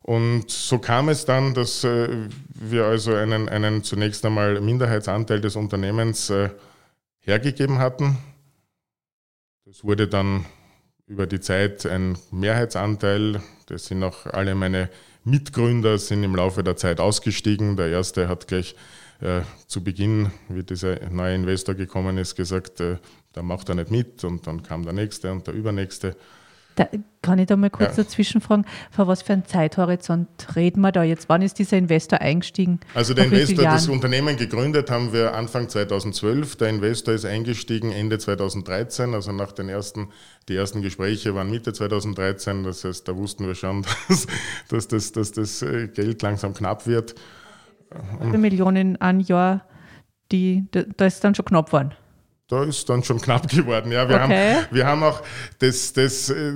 Und 0.00 0.48
so 0.50 0.78
kam 0.78 1.08
es 1.08 1.24
dann, 1.24 1.52
dass 1.54 1.82
äh, 1.82 2.08
wir 2.54 2.84
also 2.84 3.14
einen, 3.14 3.48
einen 3.48 3.82
zunächst 3.82 4.24
einmal 4.24 4.60
Minderheitsanteil 4.60 5.40
des 5.40 5.56
Unternehmens 5.56 6.30
äh, 6.30 6.50
hergegeben 7.18 7.78
hatten. 7.78 8.16
Das 9.64 9.82
wurde 9.82 10.06
dann 10.06 10.46
über 11.08 11.26
die 11.26 11.40
Zeit 11.40 11.84
ein 11.86 12.16
Mehrheitsanteil. 12.30 13.42
Das 13.66 13.86
sind 13.86 14.04
auch 14.04 14.26
alle 14.26 14.54
meine 14.54 14.90
Mitgründer 15.26 15.98
sind 15.98 16.22
im 16.22 16.36
Laufe 16.36 16.62
der 16.62 16.76
Zeit 16.76 17.00
ausgestiegen. 17.00 17.76
Der 17.76 17.88
erste 17.88 18.28
hat 18.28 18.46
gleich 18.46 18.76
äh, 19.20 19.40
zu 19.66 19.82
Beginn, 19.82 20.30
wie 20.48 20.62
dieser 20.62 21.10
neue 21.10 21.34
Investor 21.34 21.74
gekommen 21.74 22.16
ist, 22.16 22.36
gesagt, 22.36 22.78
äh, 22.78 22.98
da 23.32 23.42
macht 23.42 23.68
er 23.68 23.74
nicht 23.74 23.90
mit. 23.90 24.22
Und 24.22 24.46
dann 24.46 24.62
kam 24.62 24.84
der 24.84 24.92
nächste 24.92 25.32
und 25.32 25.44
der 25.48 25.54
übernächste. 25.54 26.14
Da, 26.76 26.88
kann 27.22 27.38
ich 27.38 27.46
da 27.46 27.56
mal 27.56 27.70
kurz 27.70 27.96
ja. 27.96 28.04
dazwischen 28.04 28.40
fragen, 28.40 28.66
vor 28.90 29.08
was 29.08 29.22
für 29.22 29.32
einem 29.32 29.46
Zeithorizont 29.46 30.28
reden 30.54 30.82
wir 30.82 30.92
da 30.92 31.02
jetzt? 31.02 31.28
Wann 31.28 31.42
ist 31.42 31.58
dieser 31.58 31.78
Investor 31.78 32.20
eingestiegen? 32.20 32.80
Also 32.94 33.14
der 33.14 33.24
Investor 33.24 33.64
das 33.64 33.88
Unternehmen 33.88 34.36
gegründet 34.36 34.90
haben 34.90 35.12
wir 35.12 35.34
Anfang 35.34 35.68
2012. 35.68 36.56
Der 36.56 36.68
Investor 36.68 37.14
ist 37.14 37.24
eingestiegen 37.24 37.92
Ende 37.92 38.18
2013, 38.18 39.14
also 39.14 39.32
nach 39.32 39.52
den 39.52 39.70
ersten, 39.70 40.10
die 40.48 40.54
ersten 40.54 40.82
Gespräche 40.82 41.34
waren 41.34 41.50
Mitte 41.50 41.72
2013. 41.72 42.62
Das 42.62 42.84
heißt, 42.84 43.08
da 43.08 43.16
wussten 43.16 43.46
wir 43.46 43.54
schon, 43.54 43.82
dass, 44.08 44.26
dass, 44.68 44.86
das, 44.86 45.12
dass 45.12 45.32
das 45.32 45.62
äh, 45.62 45.88
Geld 45.88 46.22
langsam 46.22 46.54
knapp 46.54 46.86
wird. 46.86 47.14
Millionen 48.20 49.00
an 49.00 49.20
Jahr, 49.20 49.64
die, 50.30 50.66
da 50.70 51.06
ist 51.06 51.24
dann 51.24 51.34
schon 51.34 51.46
knapp 51.46 51.66
geworden. 51.66 51.94
Da 52.48 52.64
ist 52.64 52.88
dann 52.88 53.02
schon 53.02 53.20
knapp 53.20 53.48
geworden. 53.50 53.92
Ja, 53.92 54.08
wir, 54.08 54.16
okay. 54.16 54.54
haben, 54.54 54.66
wir 54.70 54.86
haben 54.86 55.02
auch 55.02 55.22
das, 55.58 55.92
das 55.92 56.30
äh, 56.30 56.52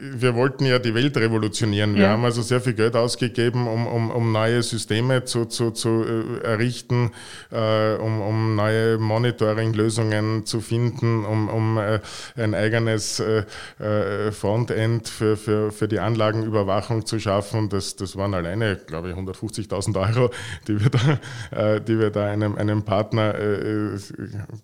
wir 0.00 0.34
wollten 0.34 0.64
ja 0.64 0.78
die 0.78 0.94
Welt 0.94 1.16
revolutionieren. 1.16 1.94
Wir 1.94 2.04
ja. 2.04 2.08
haben 2.10 2.24
also 2.24 2.42
sehr 2.42 2.60
viel 2.60 2.72
Geld 2.72 2.96
ausgegeben, 2.96 3.66
um, 3.66 3.86
um, 3.86 4.10
um 4.10 4.32
neue 4.32 4.62
Systeme 4.62 5.24
zu, 5.24 5.44
zu, 5.44 5.70
zu 5.70 6.04
äh, 6.04 6.44
errichten, 6.44 7.10
äh, 7.50 7.94
um, 7.96 8.20
um 8.22 8.56
neue 8.56 8.98
Monitoring-Lösungen 8.98 10.46
zu 10.46 10.60
finden, 10.60 11.24
um, 11.24 11.48
um 11.48 11.78
äh, 11.78 12.00
ein 12.36 12.54
eigenes 12.54 13.20
äh, 13.20 13.44
äh 13.78 14.32
Frontend 14.32 15.08
für, 15.08 15.36
für, 15.36 15.72
für 15.72 15.88
die 15.88 15.98
Anlagenüberwachung 15.98 17.04
zu 17.04 17.18
schaffen. 17.18 17.68
Das, 17.68 17.96
das 17.96 18.16
waren 18.16 18.34
alleine, 18.34 18.76
glaube 18.76 19.10
ich, 19.10 19.16
150.000 19.16 20.16
Euro, 20.16 20.30
die 20.68 20.80
wir 20.80 20.90
da, 20.90 21.74
äh, 21.74 21.80
die 21.80 21.98
wir 21.98 22.10
da 22.10 22.26
einem, 22.26 22.56
einem 22.56 22.82
Partner 22.82 23.34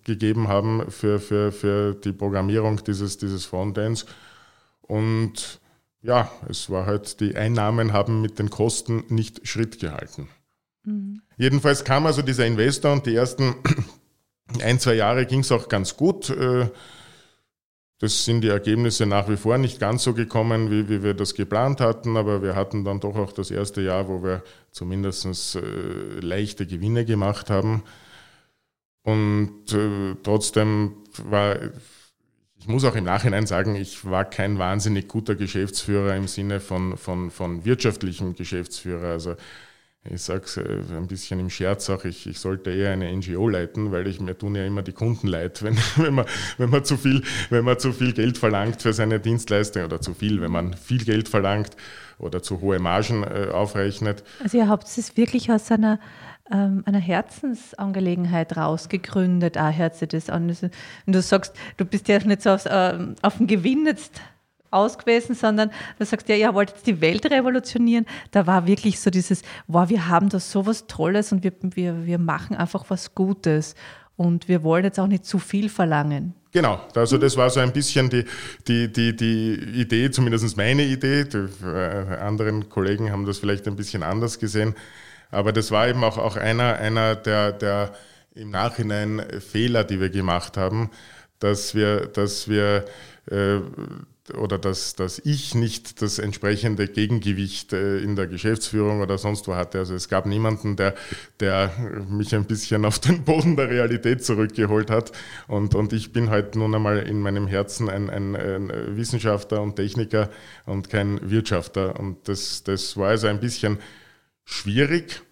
gegeben 0.04 0.48
haben 0.48 0.90
für, 0.90 1.18
für, 1.20 1.52
für 1.52 1.94
die 1.94 2.12
Programmierung 2.12 2.82
dieses, 2.84 3.18
dieses 3.18 3.44
Frontends. 3.44 4.06
Und 4.88 5.60
ja, 6.02 6.30
es 6.48 6.70
war 6.70 6.86
halt, 6.86 7.20
die 7.20 7.36
Einnahmen 7.36 7.92
haben 7.92 8.20
mit 8.20 8.38
den 8.38 8.50
Kosten 8.50 9.04
nicht 9.08 9.46
Schritt 9.46 9.78
gehalten. 9.78 10.28
Mhm. 10.84 11.22
Jedenfalls 11.36 11.84
kam 11.84 12.06
also 12.06 12.22
dieser 12.22 12.46
Investor 12.46 12.92
und 12.92 13.06
die 13.06 13.14
ersten 13.14 13.54
ein, 14.62 14.80
zwei 14.80 14.94
Jahre 14.94 15.26
ging 15.26 15.40
es 15.40 15.52
auch 15.52 15.68
ganz 15.68 15.96
gut. 15.96 16.30
Äh, 16.30 16.68
das 18.00 18.24
sind 18.24 18.42
die 18.42 18.48
Ergebnisse 18.48 19.06
nach 19.06 19.28
wie 19.28 19.36
vor 19.36 19.58
nicht 19.58 19.80
ganz 19.80 20.04
so 20.04 20.14
gekommen, 20.14 20.70
wie, 20.70 20.88
wie 20.88 21.02
wir 21.02 21.14
das 21.14 21.34
geplant 21.34 21.80
hatten, 21.80 22.16
aber 22.16 22.42
wir 22.42 22.54
hatten 22.54 22.84
dann 22.84 23.00
doch 23.00 23.16
auch 23.16 23.32
das 23.32 23.50
erste 23.50 23.82
Jahr, 23.82 24.08
wo 24.08 24.22
wir 24.22 24.42
zumindest 24.70 25.56
äh, 25.56 26.20
leichte 26.20 26.66
Gewinne 26.66 27.04
gemacht 27.04 27.50
haben. 27.50 27.82
Und 29.02 29.72
äh, 29.72 30.14
trotzdem 30.22 30.94
war 31.24 31.56
muss 32.68 32.84
auch 32.84 32.94
im 32.94 33.04
Nachhinein 33.04 33.46
sagen, 33.46 33.74
ich 33.74 34.04
war 34.04 34.24
kein 34.24 34.58
wahnsinnig 34.58 35.08
guter 35.08 35.34
Geschäftsführer 35.34 36.14
im 36.16 36.28
Sinne 36.28 36.60
von, 36.60 36.96
von, 36.96 37.30
von 37.30 37.64
wirtschaftlichem 37.64 38.34
Geschäftsführer. 38.34 39.08
Also 39.08 39.36
ich 40.04 40.22
sage 40.22 40.44
es 40.44 40.56
äh, 40.56 40.62
ein 40.96 41.06
bisschen 41.06 41.40
im 41.40 41.50
Scherz 41.50 41.90
auch, 41.90 42.04
ich, 42.04 42.26
ich 42.26 42.38
sollte 42.38 42.70
eher 42.70 42.92
eine 42.92 43.14
NGO 43.14 43.48
leiten, 43.48 43.92
weil 43.92 44.06
ich 44.06 44.20
mir 44.20 44.36
tun 44.36 44.54
ja 44.54 44.64
immer 44.64 44.82
die 44.82 44.92
Kunden 44.92 45.26
leid, 45.26 45.62
wenn, 45.62 45.76
wenn, 45.96 46.14
man, 46.14 46.26
wenn, 46.56 46.70
man 46.70 46.84
zu 46.84 46.96
viel, 46.96 47.22
wenn 47.50 47.64
man 47.64 47.78
zu 47.78 47.92
viel 47.92 48.12
Geld 48.12 48.38
verlangt 48.38 48.82
für 48.82 48.92
seine 48.92 49.20
Dienstleistung 49.20 49.84
oder 49.84 50.00
zu 50.00 50.14
viel, 50.14 50.40
wenn 50.40 50.52
man 50.52 50.74
viel 50.74 51.04
Geld 51.04 51.28
verlangt 51.28 51.76
oder 52.18 52.42
zu 52.42 52.60
hohe 52.60 52.78
Margen 52.78 53.22
äh, 53.24 53.48
aufrechnet. 53.52 54.24
Also 54.42 54.58
ihr 54.58 54.68
habt 54.68 54.86
es 54.86 55.16
wirklich 55.16 55.50
aus 55.50 55.70
einer 55.70 56.00
ähm, 56.50 56.82
einer 56.86 56.98
Herzensangelegenheit 56.98 58.56
rausgegründet, 58.56 59.58
hört 59.58 59.96
sich 59.96 60.08
das 60.08 60.30
an. 60.30 60.48
Und 60.48 60.70
du 61.06 61.22
sagst, 61.22 61.54
du 61.76 61.84
bist 61.84 62.08
ja 62.08 62.18
nicht 62.18 62.42
so 62.42 62.50
auf, 62.50 62.66
äh, 62.66 62.98
auf 63.22 63.38
den 63.38 63.46
Gewinn 63.46 63.86
jetzt 63.86 64.20
aus 64.70 64.98
gewesen, 64.98 65.34
sondern 65.34 65.70
du 65.98 66.04
sagst, 66.04 66.28
ja, 66.28 66.36
ihr 66.36 66.52
wollt 66.54 66.70
jetzt 66.70 66.86
die 66.86 67.00
Welt 67.00 67.26
revolutionieren. 67.26 68.06
Da 68.30 68.46
war 68.46 68.66
wirklich 68.66 69.00
so 69.00 69.10
dieses, 69.10 69.42
wow, 69.66 69.88
wir 69.88 70.08
haben 70.08 70.28
da 70.28 70.40
so 70.40 70.66
was 70.66 70.86
Tolles 70.86 71.32
und 71.32 71.42
wir, 71.42 71.52
wir, 71.62 72.06
wir 72.06 72.18
machen 72.18 72.56
einfach 72.56 72.84
was 72.88 73.14
Gutes. 73.14 73.74
Und 74.16 74.48
wir 74.48 74.64
wollen 74.64 74.84
jetzt 74.84 74.98
auch 74.98 75.06
nicht 75.06 75.24
zu 75.24 75.38
viel 75.38 75.68
verlangen. 75.68 76.34
Genau, 76.50 76.80
also 76.94 77.18
das 77.18 77.36
war 77.36 77.50
so 77.50 77.60
ein 77.60 77.72
bisschen 77.72 78.10
die, 78.10 78.24
die, 78.66 78.92
die, 78.92 79.14
die 79.14 79.54
Idee, 79.80 80.10
zumindest 80.10 80.56
meine 80.56 80.82
Idee. 80.82 81.24
Die 81.24 81.48
äh, 81.64 82.16
anderen 82.18 82.68
Kollegen 82.68 83.12
haben 83.12 83.26
das 83.26 83.38
vielleicht 83.38 83.68
ein 83.68 83.76
bisschen 83.76 84.02
anders 84.02 84.38
gesehen. 84.38 84.74
Aber 85.30 85.52
das 85.52 85.70
war 85.70 85.88
eben 85.88 86.04
auch, 86.04 86.18
auch 86.18 86.36
einer, 86.36 86.76
einer 86.76 87.16
der, 87.16 87.52
der 87.52 87.92
im 88.34 88.50
Nachhinein 88.50 89.22
Fehler, 89.40 89.84
die 89.84 90.00
wir 90.00 90.10
gemacht 90.10 90.56
haben, 90.56 90.90
dass 91.38 91.74
wir, 91.74 92.06
dass 92.06 92.48
wir 92.48 92.84
äh, 93.30 93.60
oder 94.36 94.58
dass, 94.58 94.94
dass 94.94 95.18
ich 95.20 95.54
nicht 95.54 96.02
das 96.02 96.18
entsprechende 96.18 96.86
Gegengewicht 96.86 97.72
äh, 97.72 97.98
in 97.98 98.16
der 98.16 98.26
Geschäftsführung 98.26 99.00
oder 99.00 99.18
sonst 99.18 99.48
wo 99.48 99.54
hatte. 99.54 99.78
Also 99.78 99.94
es 99.94 100.08
gab 100.08 100.26
niemanden, 100.26 100.76
der, 100.76 100.94
der 101.40 101.72
mich 102.08 102.34
ein 102.34 102.44
bisschen 102.44 102.84
auf 102.84 102.98
den 102.98 103.24
Boden 103.24 103.56
der 103.56 103.70
Realität 103.70 104.24
zurückgeholt 104.24 104.90
hat. 104.90 105.12
Und, 105.46 105.74
und 105.74 105.92
ich 105.92 106.12
bin 106.12 106.30
halt 106.30 106.56
nun 106.56 106.74
einmal 106.74 106.98
in 106.98 107.20
meinem 107.20 107.46
Herzen 107.46 107.88
ein, 107.88 108.10
ein, 108.10 108.36
ein 108.36 108.96
Wissenschaftler 108.96 109.62
und 109.62 109.76
Techniker 109.76 110.30
und 110.66 110.90
kein 110.90 111.30
Wirtschafter. 111.30 111.98
Und 111.98 112.28
das, 112.28 112.64
das 112.64 112.96
war 112.96 113.08
also 113.08 113.28
ein 113.28 113.40
bisschen 113.40 113.78
schwierig. 114.48 115.22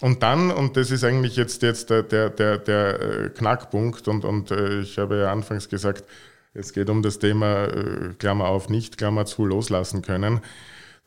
Und 0.00 0.22
dann, 0.22 0.50
und 0.50 0.76
das 0.76 0.90
ist 0.90 1.04
eigentlich 1.04 1.36
jetzt, 1.36 1.62
jetzt 1.62 1.88
der, 1.88 2.02
der, 2.02 2.28
der, 2.28 2.58
der 2.58 3.00
äh, 3.00 3.30
Knackpunkt, 3.30 4.08
und, 4.08 4.24
und 4.24 4.50
äh, 4.50 4.80
ich 4.80 4.98
habe 4.98 5.20
ja 5.20 5.32
anfangs 5.32 5.68
gesagt, 5.68 6.04
es 6.52 6.72
geht 6.72 6.90
um 6.90 7.02
das 7.02 7.18
Thema 7.18 7.64
äh, 7.64 8.14
Klammer 8.18 8.46
auf, 8.48 8.68
nicht 8.68 8.98
Klammer 8.98 9.24
zu 9.24 9.46
loslassen 9.46 10.02
können. 10.02 10.40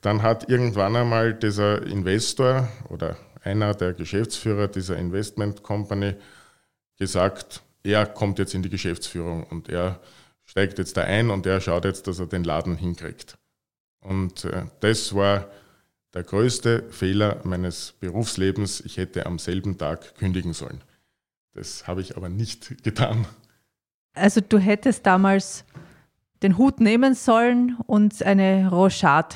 Dann 0.01 0.23
hat 0.23 0.49
irgendwann 0.49 0.95
einmal 0.95 1.33
dieser 1.33 1.83
Investor 1.85 2.69
oder 2.87 3.17
einer 3.43 3.75
der 3.75 3.93
Geschäftsführer 3.93 4.67
dieser 4.67 4.97
Investment 4.97 5.61
Company 5.61 6.15
gesagt, 6.97 7.61
er 7.83 8.05
kommt 8.05 8.39
jetzt 8.39 8.53
in 8.53 8.63
die 8.63 8.69
Geschäftsführung 8.69 9.43
und 9.43 9.69
er 9.69 9.99
steigt 10.45 10.79
jetzt 10.79 10.97
da 10.97 11.03
ein 11.03 11.29
und 11.29 11.45
er 11.45 11.61
schaut 11.61 11.85
jetzt, 11.85 12.07
dass 12.07 12.19
er 12.19 12.27
den 12.27 12.43
Laden 12.43 12.75
hinkriegt. 12.75 13.37
Und 14.01 14.47
das 14.79 15.13
war 15.13 15.47
der 16.13 16.23
größte 16.23 16.83
Fehler 16.91 17.41
meines 17.43 17.93
Berufslebens, 17.99 18.81
ich 18.81 18.97
hätte 18.97 19.25
am 19.25 19.39
selben 19.39 19.77
Tag 19.77 20.15
kündigen 20.15 20.53
sollen. 20.53 20.81
Das 21.53 21.87
habe 21.87 22.01
ich 22.01 22.17
aber 22.17 22.29
nicht 22.29 22.83
getan. 22.83 23.25
Also 24.13 24.41
du 24.41 24.57
hättest 24.57 25.05
damals 25.05 25.65
den 26.41 26.57
Hut 26.57 26.79
nehmen 26.79 27.15
sollen 27.15 27.77
und 27.85 28.23
eine 28.23 28.69
Rochade 28.69 29.35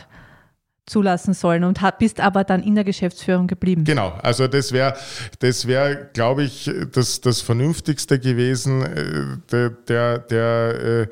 zulassen 0.85 1.33
sollen 1.33 1.63
und 1.63 1.79
bist 1.97 2.19
aber 2.19 2.43
dann 2.43 2.61
in 2.61 2.75
der 2.75 2.83
Geschäftsführung 2.83 3.47
geblieben. 3.47 3.85
Genau, 3.85 4.09
also 4.21 4.47
das 4.47 4.73
wäre, 4.73 4.95
das 5.39 5.65
wäre, 5.65 6.09
glaube 6.13 6.43
ich, 6.43 6.69
das, 6.91 7.21
das 7.21 7.41
Vernünftigste 7.41 8.19
gewesen. 8.19 8.81
Äh, 8.81 9.37
der, 9.51 9.69
der, 9.69 10.19
der 10.19 10.79
äh, 10.81 11.07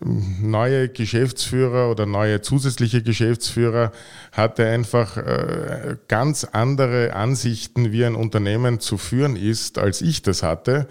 neue 0.00 0.88
Geschäftsführer 0.88 1.90
oder 1.90 2.06
neue 2.06 2.40
zusätzliche 2.40 3.02
Geschäftsführer 3.02 3.92
hatte 4.32 4.66
einfach 4.66 5.18
äh, 5.18 5.96
ganz 6.08 6.44
andere 6.44 7.12
Ansichten, 7.14 7.92
wie 7.92 8.06
ein 8.06 8.14
Unternehmen 8.14 8.80
zu 8.80 8.96
führen 8.96 9.36
ist, 9.36 9.78
als 9.78 10.00
ich 10.00 10.22
das 10.22 10.42
hatte. 10.42 10.88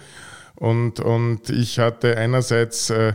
Und, 0.56 1.00
und 1.00 1.50
ich 1.50 1.80
hatte 1.80 2.18
einerseits 2.18 2.92
äh, 2.92 3.14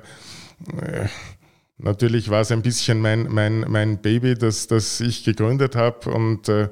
Natürlich 1.79 2.31
war 2.31 2.41
es 2.41 2.53
ein 2.53 2.63
bisschen 2.63 3.01
mein, 3.01 3.27
mein, 3.29 3.61
mein 3.69 3.99
Baby, 4.01 4.35
das, 4.35 4.67
das 4.67 5.01
ich 5.01 5.25
gegründet 5.25 5.77
habe 5.77 6.11
und 6.11 6.49
äh, 6.49 6.69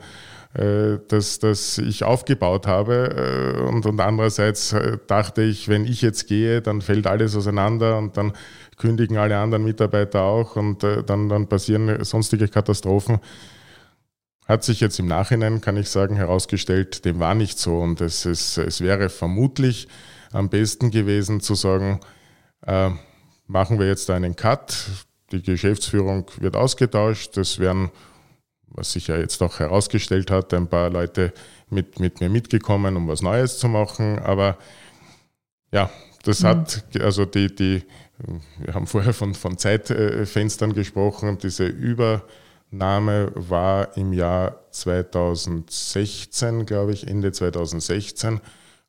äh, 0.55 1.01
das, 1.09 1.41
das 1.41 1.79
ich 1.79 2.05
aufgebaut 2.05 2.67
habe. 2.67 3.57
Äh, 3.59 3.61
und, 3.63 3.87
und 3.87 4.01
andererseits 4.01 4.73
äh, 4.73 4.99
dachte 5.07 5.43
ich, 5.43 5.69
wenn 5.69 5.85
ich 5.85 6.01
jetzt 6.01 6.29
gehe, 6.29 6.63
dann 6.63 6.81
fällt 6.81 7.07
alles 7.07 7.37
auseinander 7.37 7.99
und 7.99 8.17
dann 8.17 8.33
kündigen 8.77 9.19
alle 9.19 9.37
anderen 9.39 9.65
Mitarbeiter 9.65 10.23
auch 10.23 10.57
und 10.57 10.83
dann, 10.83 11.29
dann 11.29 11.49
passieren 11.49 12.03
sonstige 12.05 12.49
Katastrophen. 12.49 13.21
Hat 14.47 14.65
sich 14.65 14.81
jetzt 14.81 14.99
im 14.99 15.07
Nachhinein, 15.07 15.61
kann 15.61 15.77
ich 15.77 15.89
sagen, 15.89 16.17
herausgestellt, 16.17 17.05
dem 17.05 17.19
war 17.19 17.35
nicht 17.35 17.59
so. 17.59 17.79
Und 17.79 18.01
es, 18.01 18.27
ist, 18.27 18.59
es 18.59 18.81
wäre 18.81 19.09
vermutlich 19.09 19.89
am 20.33 20.49
besten 20.51 20.91
gewesen 20.91 21.41
zu 21.41 21.55
sagen, 21.55 22.01
äh, 22.67 22.91
machen 23.47 23.79
wir 23.79 23.87
jetzt 23.87 24.11
einen 24.11 24.37
Cut. 24.37 24.87
Die 25.33 25.43
Geschäftsführung 25.43 26.27
wird 26.39 26.57
ausgetauscht. 26.57 27.37
Es 27.37 27.59
werden, 27.59 27.91
was 28.69 28.93
sich 28.93 29.09
ja 29.09 29.17
jetzt 29.17 29.43
auch 29.43 29.59
herausgestellt 29.59 30.31
hat, 30.31 30.53
ein 30.55 30.69
paar 30.69 30.91
Leute 30.91 31.33
mit, 31.71 32.01
mit 32.01 32.21
mir 32.21 32.29
mitgekommen, 32.29 32.97
um 32.97 33.09
was 33.09 33.23
Neues 33.23 33.59
zu 33.59 33.69
machen. 33.69 34.19
Aber 34.19 34.59
ja, 35.73 35.91
das 36.25 36.43
mhm. 36.43 36.47
hat, 36.47 36.85
also 37.01 37.25
die, 37.25 37.55
die, 37.55 37.83
wir 38.59 38.75
haben 38.75 38.87
vorher 38.87 39.13
von, 39.13 39.35
von 39.35 39.59
Zeitfenstern 39.59 40.73
gesprochen. 40.73 41.39
Diese 41.39 41.67
Übernahme 41.67 43.33
war 43.35 43.97
im 43.97 44.13
Jahr 44.13 44.61
2016, 44.71 46.67
glaube 46.67 46.93
ich, 46.93 47.07
Ende 47.07 47.33
2016. 47.33 48.41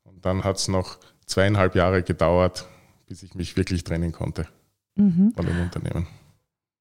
Und 0.04 0.26
dann 0.26 0.44
hat 0.44 0.58
es 0.58 0.68
noch 0.68 0.98
zweieinhalb 1.26 1.76
Jahre 1.76 2.04
gedauert, 2.04 2.68
bis 3.08 3.24
ich 3.24 3.36
mich 3.36 3.56
wirklich 3.58 3.84
trennen 3.84 4.12
konnte 4.12 4.48
mhm. 4.96 5.34
von 5.36 5.46
dem 5.46 5.60
Unternehmen. 5.62 6.08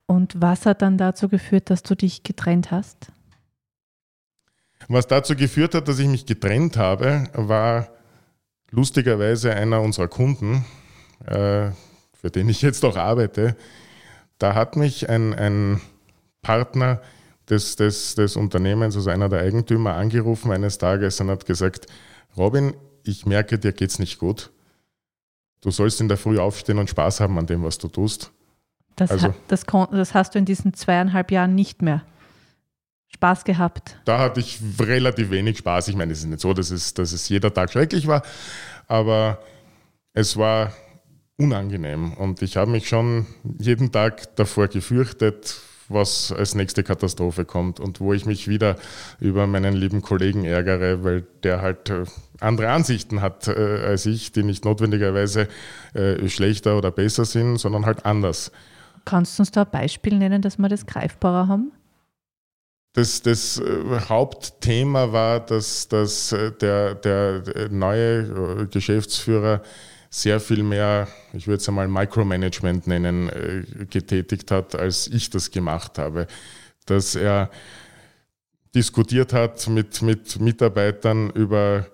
Und 0.06 0.40
was 0.40 0.66
hat 0.66 0.82
dann 0.82 0.98
dazu 0.98 1.28
geführt, 1.28 1.70
dass 1.70 1.82
du 1.82 1.94
dich 1.94 2.22
getrennt 2.22 2.70
hast? 2.70 3.12
Was 4.88 5.06
dazu 5.06 5.34
geführt 5.34 5.74
hat, 5.74 5.88
dass 5.88 5.98
ich 5.98 6.08
mich 6.08 6.26
getrennt 6.26 6.76
habe, 6.76 7.24
war 7.32 7.88
lustigerweise 8.70 9.54
einer 9.54 9.80
unserer 9.80 10.08
Kunden, 10.08 10.64
äh, 11.24 11.70
für 12.12 12.30
den 12.30 12.48
ich 12.48 12.60
jetzt 12.60 12.84
auch 12.84 12.96
arbeite. 12.96 13.56
Da 14.38 14.54
hat 14.54 14.76
mich 14.76 15.08
ein, 15.08 15.32
ein 15.32 15.80
Partner 16.42 17.00
des, 17.48 17.76
des, 17.76 18.14
des 18.14 18.36
Unternehmens, 18.36 18.96
also 18.96 19.08
einer 19.08 19.28
der 19.28 19.40
Eigentümer, 19.40 19.94
angerufen 19.94 20.50
eines 20.50 20.76
Tages 20.76 21.20
und 21.20 21.30
hat 21.30 21.46
gesagt, 21.46 21.86
Robin, 22.36 22.74
ich 23.04 23.24
merke, 23.26 23.58
dir 23.58 23.72
geht 23.72 23.90
es 23.90 23.98
nicht 23.98 24.18
gut 24.18 24.50
du 25.64 25.70
sollst 25.70 26.00
in 26.00 26.08
der 26.08 26.16
Früh 26.16 26.38
aufstehen 26.38 26.78
und 26.78 26.88
Spaß 26.90 27.20
haben 27.20 27.36
an 27.38 27.46
dem, 27.46 27.62
was 27.64 27.78
du 27.78 27.88
tust. 27.88 28.30
Das, 28.96 29.10
Also- 29.10 29.28
ha- 29.28 29.34
das, 29.48 29.64
das 29.90 30.14
hast 30.14 30.34
du 30.34 30.38
in 30.38 30.44
diesen 30.44 30.72
zweieinhalb 30.74 31.30
Jahren 31.32 31.54
nicht 31.56 31.82
mehr. 31.82 32.02
Spaß 33.12 33.44
gehabt. 33.44 33.96
Da 34.04 34.18
hatte 34.18 34.40
ich 34.40 34.58
relativ 34.80 35.30
wenig 35.30 35.58
Spaß. 35.58 35.86
Ich 35.88 35.94
meine, 35.96 36.12
es 36.12 36.18
ist 36.20 36.26
nicht 36.26 36.40
so, 36.40 36.52
dass 36.52 36.70
es, 36.70 36.94
dass 36.94 37.12
es 37.12 37.28
jeder 37.28 37.52
Tag 37.54 37.70
schrecklich 37.72 38.06
war, 38.08 38.22
aber 38.88 39.38
es 40.12 40.36
war 40.36 40.72
unangenehm 41.36 42.12
und 42.14 42.42
ich 42.42 42.56
habe 42.56 42.70
mich 42.72 42.88
schon 42.88 43.26
jeden 43.58 43.92
Tag 43.92 44.34
davor 44.36 44.66
gefürchtet, 44.68 45.60
was 45.88 46.32
als 46.32 46.54
nächste 46.54 46.82
Katastrophe 46.82 47.44
kommt 47.44 47.80
und 47.80 48.00
wo 48.00 48.12
ich 48.12 48.26
mich 48.26 48.48
wieder 48.48 48.76
über 49.20 49.46
meinen 49.46 49.74
lieben 49.74 50.02
Kollegen 50.02 50.44
ärgere, 50.44 51.04
weil 51.04 51.24
der 51.42 51.62
halt 51.62 51.90
äh, 51.90 52.04
andere 52.40 52.70
Ansichten 52.70 53.20
hat 53.20 53.48
äh, 53.48 53.52
als 53.84 54.06
ich, 54.06 54.32
die 54.32 54.42
nicht 54.42 54.64
notwendigerweise 54.64 55.48
äh, 55.94 56.28
schlechter 56.28 56.76
oder 56.78 56.90
besser 56.90 57.24
sind, 57.24 57.58
sondern 57.58 57.86
halt 57.86 58.06
anders. 58.06 58.50
Kannst 59.04 59.38
du 59.38 59.42
uns 59.42 59.50
da 59.50 59.62
ein 59.62 59.70
Beispiel 59.70 60.16
nennen, 60.18 60.42
dass 60.42 60.58
wir 60.58 60.68
das 60.68 60.86
greifbarer 60.86 61.48
haben? 61.48 61.72
Das, 62.94 63.22
das 63.22 63.60
Hauptthema 64.08 65.10
war, 65.10 65.40
dass, 65.40 65.88
dass 65.88 66.32
der, 66.60 66.94
der 66.94 67.42
neue 67.68 68.68
Geschäftsführer 68.68 69.62
sehr 70.14 70.38
viel 70.38 70.62
mehr, 70.62 71.08
ich 71.32 71.48
würde 71.48 71.60
es 71.60 71.68
einmal 71.68 71.88
Micromanagement 71.88 72.86
nennen, 72.86 73.28
äh, 73.28 73.84
getätigt 73.86 74.52
hat, 74.52 74.76
als 74.76 75.08
ich 75.08 75.28
das 75.28 75.50
gemacht 75.50 75.98
habe. 75.98 76.28
Dass 76.86 77.16
er 77.16 77.50
diskutiert 78.76 79.32
hat 79.32 79.66
mit, 79.68 80.02
mit 80.02 80.38
Mitarbeitern 80.40 81.30
über 81.30 81.86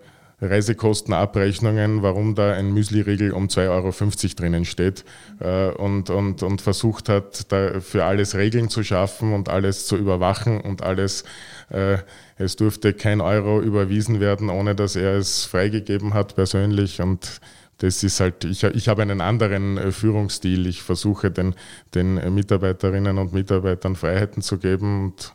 Reisekostenabrechnungen, 0.43 2.03
warum 2.03 2.35
da 2.35 2.53
ein 2.53 2.73
Müsli-Riegel 2.73 3.33
um 3.33 3.47
2,50 3.47 3.69
Euro 3.71 4.35
drinnen 4.37 4.65
steht 4.67 5.05
äh, 5.41 5.71
und, 5.71 6.11
und, 6.11 6.43
und 6.43 6.61
versucht 6.61 7.09
hat, 7.09 7.51
da 7.53 7.81
für 7.81 8.05
alles 8.05 8.35
Regeln 8.35 8.69
zu 8.69 8.83
schaffen 8.83 9.33
und 9.33 9.49
alles 9.49 9.87
zu 9.87 9.97
überwachen 9.97 10.61
und 10.61 10.83
alles, 10.83 11.25
äh, 11.71 11.99
es 12.37 12.57
durfte 12.57 12.93
kein 12.93 13.23
Euro 13.23 13.63
überwiesen 13.63 14.21
werden, 14.21 14.51
ohne 14.51 14.75
dass 14.75 14.95
er 14.95 15.17
es 15.17 15.45
freigegeben 15.45 16.13
hat 16.13 16.35
persönlich 16.35 17.01
und 17.01 17.41
das 17.81 18.03
ist 18.03 18.21
halt, 18.21 18.45
ich, 18.45 18.63
ich 18.63 18.89
habe 18.89 19.03
einen 19.03 19.23
anderen 19.23 19.79
äh, 19.79 19.91
Führungsstil. 19.91 20.67
Ich 20.67 20.83
versuche 20.83 21.31
den, 21.31 21.55
den 21.95 22.15
Mitarbeiterinnen 22.35 23.17
und 23.17 23.33
Mitarbeitern 23.33 23.97
Freiheiten 23.97 24.43
zu 24.43 24.59
geben 24.59 25.07
und 25.07 25.35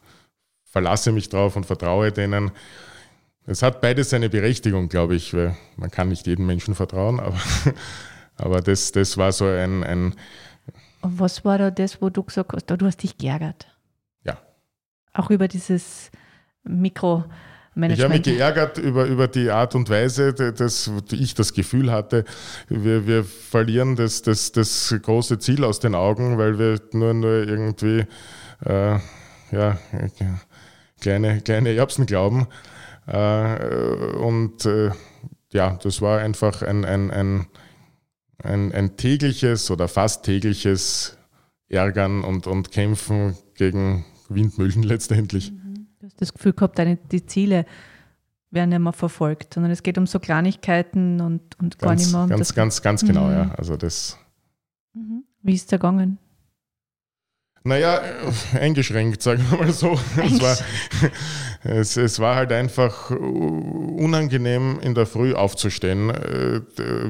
verlasse 0.63 1.11
mich 1.11 1.29
drauf 1.29 1.55
und 1.55 1.65
vertraue 1.65 2.11
denen. 2.11 2.51
Es 3.47 3.63
hat 3.63 3.81
beides 3.81 4.11
seine 4.11 4.29
Berechtigung, 4.29 4.89
glaube 4.89 5.15
ich. 5.15 5.33
weil 5.33 5.57
Man 5.75 5.89
kann 5.89 6.09
nicht 6.09 6.27
jedem 6.27 6.45
Menschen 6.45 6.75
vertrauen, 6.75 7.19
aber, 7.19 7.39
aber 8.37 8.61
das, 8.61 8.91
das 8.91 9.17
war 9.17 9.31
so 9.31 9.45
ein, 9.45 9.83
ein, 9.83 10.15
Und 11.01 11.19
was 11.19 11.45
war 11.45 11.57
da 11.57 11.71
das, 11.71 11.99
wo 11.99 12.11
du 12.11 12.21
gesagt 12.23 12.53
hast, 12.53 12.67
du 12.69 12.85
hast 12.85 13.01
dich 13.01 13.17
geärgert? 13.17 13.67
Ja. 14.23 14.37
Auch 15.13 15.31
über 15.31 15.47
dieses 15.47 16.11
Mikromanagement. 17.75 17.97
Ich 17.97 18.03
habe 18.03 18.13
mich 18.13 18.23
geärgert 18.23 18.77
über, 18.77 19.05
über 19.05 19.27
die 19.27 19.49
Art 19.49 19.75
und 19.75 19.89
Weise, 19.89 20.33
dass 20.33 20.89
ich 21.11 21.33
das 21.33 21.53
Gefühl 21.53 21.91
hatte, 21.91 22.23
wir, 22.69 23.05
wir 23.05 23.23
verlieren 23.23 23.95
das, 23.95 24.21
das, 24.21 24.51
das 24.51 24.95
große 25.01 25.39
Ziel 25.39 25.63
aus 25.63 25.79
den 25.79 25.93
Augen, 25.93 26.37
weil 26.37 26.57
wir 26.57 26.79
nur, 26.93 27.13
nur 27.13 27.47
irgendwie 27.47 28.05
äh, 28.65 28.99
ja, 29.51 29.77
kleine, 31.01 31.41
kleine 31.41 31.75
Erbsen 31.75 32.05
glauben. 32.05 32.47
Äh, 33.07 34.15
und 34.17 34.65
äh, 34.65 34.91
ja, 35.51 35.77
das 35.81 36.01
war 36.01 36.19
einfach 36.19 36.61
ein, 36.61 36.85
ein, 36.85 37.11
ein, 37.11 37.47
ein, 38.41 38.71
ein 38.71 38.97
tägliches 38.97 39.69
oder 39.69 39.87
fast 39.87 40.23
tägliches 40.23 41.17
Ärgern 41.67 42.23
und, 42.23 42.47
und 42.47 42.71
Kämpfen 42.71 43.35
gegen 43.55 44.05
Windmühlen 44.29 44.83
letztendlich. 44.83 45.51
Du 46.05 46.11
hast 46.11 46.21
das 46.21 46.33
Gefühl 46.35 46.53
gehabt, 46.53 46.77
deine, 46.77 46.97
die 46.97 47.25
Ziele 47.25 47.65
werden 48.51 48.69
nicht 48.69 48.79
mehr 48.79 48.93
verfolgt, 48.93 49.55
sondern 49.55 49.71
es 49.71 49.81
geht 49.81 49.97
um 49.97 50.05
so 50.05 50.19
Kleinigkeiten 50.19 51.19
und, 51.19 51.57
und 51.59 51.79
gar 51.79 51.89
Ganz, 51.89 52.03
nicht 52.03 52.11
mehr 52.13 52.23
um 52.23 52.29
ganz, 52.29 52.39
das. 52.49 52.53
ganz, 52.55 52.81
ganz 52.83 53.03
genau, 53.03 53.25
Mhm. 53.25 53.31
ja. 53.33 53.51
Also 53.57 53.75
das, 53.75 54.19
Mhm. 54.93 55.23
Wie 55.41 55.53
ist 55.55 55.71
der 55.71 55.79
gegangen? 55.79 56.19
Naja, 57.65 57.99
eingeschränkt, 58.53 59.23
sagen 59.23 59.43
wir 59.49 59.57
mal 59.57 59.73
so. 59.73 59.99
Es 60.23 60.39
war, 60.39 60.57
es, 61.63 61.97
es 61.97 62.19
war 62.19 62.35
halt 62.35 62.51
einfach 62.51 63.09
unangenehm, 63.09 64.79
in 64.81 64.93
der 64.93 65.07
Früh 65.07 65.33
aufzustehen, 65.33 66.11
äh, 66.11 66.61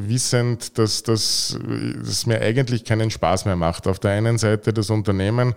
wissend, 0.07 0.77
dass 0.77 1.03
das 1.03 1.59
dass 1.97 2.25
mir 2.25 2.39
eigentlich 2.39 2.85
keinen 2.85 3.11
Spaß 3.11 3.43
mehr 3.43 3.57
macht. 3.57 3.85
Auf 3.85 3.99
der 3.99 4.11
einen 4.11 4.37
Seite 4.37 4.71
das 4.71 4.89
Unternehmen, 4.89 5.55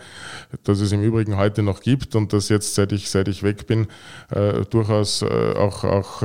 das 0.64 0.80
es 0.80 0.90
im 0.90 1.02
Übrigen 1.02 1.36
heute 1.36 1.62
noch 1.62 1.80
gibt 1.80 2.16
und 2.16 2.32
das 2.32 2.48
jetzt, 2.48 2.74
seit 2.74 2.90
ich, 2.90 3.08
seit 3.08 3.28
ich 3.28 3.44
weg 3.44 3.68
bin, 3.68 3.86
äh, 4.30 4.64
durchaus 4.68 5.22
äh, 5.22 5.54
auch, 5.54 5.84
auch 5.84 6.22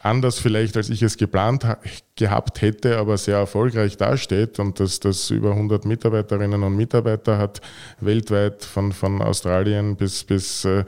anders 0.00 0.38
vielleicht, 0.38 0.76
als 0.76 0.90
ich 0.90 1.02
es 1.02 1.16
geplant 1.16 1.64
ha 1.64 1.78
gehabt 2.14 2.60
hätte, 2.60 2.98
aber 2.98 3.16
sehr 3.16 3.38
erfolgreich 3.38 3.96
dasteht 3.96 4.58
und 4.58 4.78
dass 4.80 5.00
das 5.00 5.30
über 5.30 5.52
100 5.52 5.84
Mitarbeiterinnen 5.84 6.62
und 6.62 6.76
Mitarbeiter 6.76 7.38
hat, 7.38 7.60
weltweit 8.00 8.64
von, 8.64 8.92
von 8.92 9.22
Australien 9.22 9.96
bis, 9.96 10.24
bis 10.24 10.64
äh, 10.64 10.84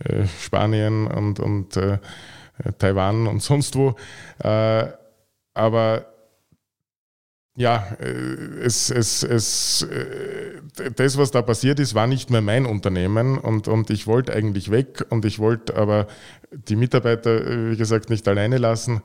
äh, 0.00 0.26
Spanien 0.40 1.06
und, 1.06 1.40
und 1.40 1.76
äh, 1.76 1.98
Taiwan 2.78 3.26
und 3.26 3.42
sonst 3.42 3.76
wo. 3.76 3.94
Äh, 4.42 4.86
aber 5.54 6.06
ja, 7.56 7.86
äh, 8.00 8.06
es, 8.64 8.90
es, 8.90 9.22
es, 9.22 9.82
äh, 9.82 10.60
das, 10.94 11.16
was 11.16 11.30
da 11.30 11.40
passiert 11.40 11.80
ist, 11.80 11.94
war 11.94 12.06
nicht 12.06 12.30
mehr 12.30 12.42
mein 12.42 12.66
Unternehmen 12.66 13.38
und, 13.38 13.66
und 13.66 13.88
ich 13.88 14.06
wollte 14.06 14.34
eigentlich 14.34 14.70
weg 14.70 15.06
und 15.08 15.24
ich 15.24 15.38
wollte 15.38 15.74
aber 15.74 16.06
die 16.52 16.76
Mitarbeiter, 16.76 17.46
äh, 17.46 17.70
wie 17.70 17.76
gesagt, 17.76 18.10
nicht 18.10 18.28
alleine 18.28 18.58
lassen. 18.58 19.00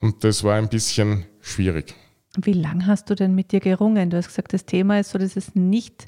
Und 0.00 0.22
das 0.22 0.44
war 0.44 0.56
ein 0.56 0.68
bisschen 0.68 1.24
schwierig. 1.40 1.94
Wie 2.36 2.52
lange 2.52 2.86
hast 2.86 3.08
du 3.08 3.14
denn 3.14 3.34
mit 3.34 3.52
dir 3.52 3.60
gerungen? 3.60 4.10
Du 4.10 4.18
hast 4.18 4.28
gesagt, 4.28 4.52
das 4.52 4.66
Thema 4.66 5.00
ist 5.00 5.10
so, 5.10 5.18
dass 5.18 5.36
es 5.36 5.54
nicht, 5.54 6.06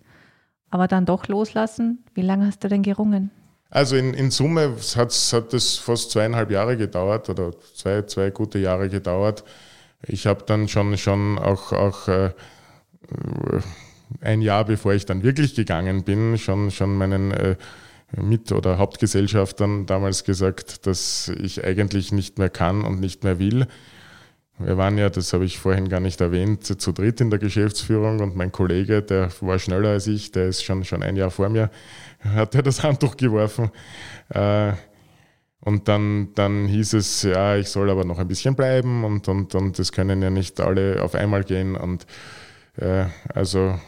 aber 0.69 0.87
dann 0.87 1.07
doch 1.07 1.29
loslassen. 1.29 2.05
Wie 2.13 2.23
lange 2.23 2.47
hast 2.47 2.63
du 2.63 2.69
denn 2.69 2.83
gerungen? 2.83 3.31
Also 3.71 3.97
in, 3.97 4.13
in 4.13 4.31
Summe 4.31 4.77
hat 4.97 5.13
es 5.13 5.79
fast 5.79 6.11
zweieinhalb 6.11 6.51
Jahre 6.51 6.77
gedauert 6.77 7.31
oder 7.31 7.53
zwei, 7.75 8.03
zwei 8.03 8.31
gute 8.31 8.59
Jahre 8.59 8.91
gedauert. 8.91 9.45
Ich 10.03 10.27
habe 10.27 10.45
dann 10.47 10.69
schon, 10.69 10.97
schon 10.99 11.39
auch, 11.39 11.73
auch 11.73 12.09
äh, 12.09 12.31
ein 14.21 14.43
Jahr 14.43 14.65
bevor 14.65 14.95
ich 14.95 15.07
dann 15.07 15.23
wirklich 15.23 15.55
gegangen 15.55 16.05
bin, 16.05 16.39
schon, 16.39 16.71
schon 16.71 16.97
meinen 16.97 17.33
äh, 17.33 17.57
Mit- 18.17 18.53
oder 18.53 18.79
Hauptgesellschaftern 18.79 19.87
damals 19.87 20.25
gesagt, 20.25 20.87
dass 20.87 21.29
ich 21.41 21.65
eigentlich 21.65 22.13
nicht 22.13 22.39
mehr 22.39 22.51
kann 22.51 22.85
und 22.85 23.01
nicht 23.01 23.25
mehr 23.25 23.39
will. 23.39 23.67
Wir 24.59 24.79
waren 24.79 24.97
ja, 24.97 25.11
das 25.11 25.33
habe 25.33 25.45
ich 25.45 25.59
vorhin 25.59 25.89
gar 25.89 26.01
nicht 26.01 26.21
erwähnt, 26.21 26.65
zu 26.65 26.93
dritt 26.93 27.21
in 27.21 27.29
der 27.31 27.39
Geschäftsführung 27.39 28.21
und 28.21 28.37
mein 28.37 28.53
Kollege, 28.53 29.03
der 29.03 29.29
war 29.41 29.59
schneller 29.59 29.91
als 29.91 30.07
ich, 30.07 30.33
der 30.33 30.47
ist 30.47 30.65
schon, 30.65 30.85
schon 30.85 31.03
ein 31.03 31.17
Jahr 31.17 31.31
vor 31.31 31.51
mir, 31.51 31.71
hat 32.21 32.55
er 32.55 32.63
das 32.63 32.83
Handtuch 32.83 33.17
geworfen. 33.17 33.71
Äh, 34.31 34.73
und 35.61 35.89
dann, 35.89 36.33
dann 36.35 36.67
hieß 36.67 36.95
es, 36.95 37.23
ja, 37.23 37.57
ich 37.57 37.69
soll 37.69 37.91
aber 37.91 38.05
noch 38.05 38.19
ein 38.19 38.29
bisschen 38.29 38.55
bleiben 38.55 39.05
und, 39.05 39.29
und, 39.29 39.55
und 39.55 39.79
es 39.79 39.93
können 39.93 40.23
ja 40.23 40.31
nicht 40.31 40.61
alle 40.61 41.03
auf 41.03 41.15
einmal 41.15 41.45
gehen. 41.45 41.77
Und 41.77 42.07
äh, 42.77 43.07
also, 43.35 43.79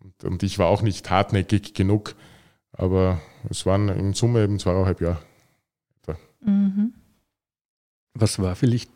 und, 0.00 0.24
und 0.24 0.42
ich 0.42 0.58
war 0.58 0.66
auch 0.66 0.82
nicht 0.82 1.10
hartnäckig 1.10 1.74
genug, 1.74 2.14
aber 2.72 3.20
es 3.48 3.64
waren 3.66 3.88
in 3.88 4.12
Summe 4.14 4.44
eben 4.44 4.58
zweieinhalb 4.58 5.00
Jahre. 5.00 5.20
Mhm. 6.44 6.94
Was 8.14 8.38
war 8.38 8.56
vielleicht 8.56 8.90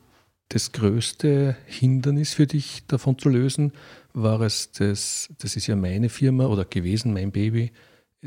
das 0.48 0.72
größte 0.72 1.56
Hindernis 1.66 2.34
für 2.34 2.46
dich 2.46 2.86
davon 2.86 3.18
zu 3.18 3.28
lösen? 3.28 3.72
War 4.12 4.40
es 4.40 4.72
das, 4.72 5.32
das 5.38 5.56
ist 5.56 5.66
ja 5.66 5.76
meine 5.76 6.08
Firma 6.08 6.46
oder 6.46 6.64
gewesen, 6.64 7.12
mein 7.12 7.32
Baby, 7.32 7.72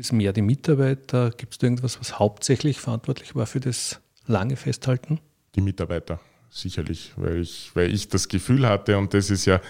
ist 0.00 0.12
mehr 0.12 0.32
die 0.32 0.42
Mitarbeiter? 0.42 1.30
Gibt 1.30 1.52
es 1.52 1.58
da 1.58 1.66
irgendwas, 1.66 2.00
was 2.00 2.18
hauptsächlich 2.18 2.80
verantwortlich 2.80 3.34
war 3.34 3.46
für 3.46 3.60
das 3.60 4.00
lange 4.26 4.56
Festhalten? 4.56 5.20
Die 5.54 5.60
Mitarbeiter, 5.60 6.20
sicherlich, 6.50 7.12
weil 7.16 7.40
ich, 7.40 7.70
weil 7.74 7.92
ich 7.92 8.08
das 8.08 8.28
Gefühl 8.28 8.66
hatte, 8.66 8.98
und 8.98 9.14
das 9.14 9.30
ist 9.30 9.44
ja 9.44 9.60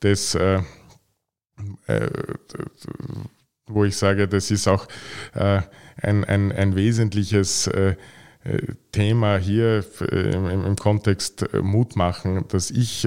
das, 0.00 0.34
äh, 0.34 0.62
äh, 1.86 2.10
wo 3.66 3.84
ich 3.84 3.96
sage, 3.96 4.28
das 4.28 4.50
ist 4.50 4.68
auch 4.68 4.86
äh, 5.34 5.62
ein, 5.96 6.24
ein, 6.24 6.52
ein 6.52 6.74
wesentliches 6.76 7.66
äh, 7.68 7.96
äh, 8.42 8.58
Thema 8.92 9.38
hier 9.38 9.84
äh, 10.00 10.34
im, 10.34 10.64
im 10.64 10.76
Kontext 10.76 11.46
Mut 11.62 11.96
machen, 11.96 12.46
dass 12.48 12.70
ich 12.70 13.06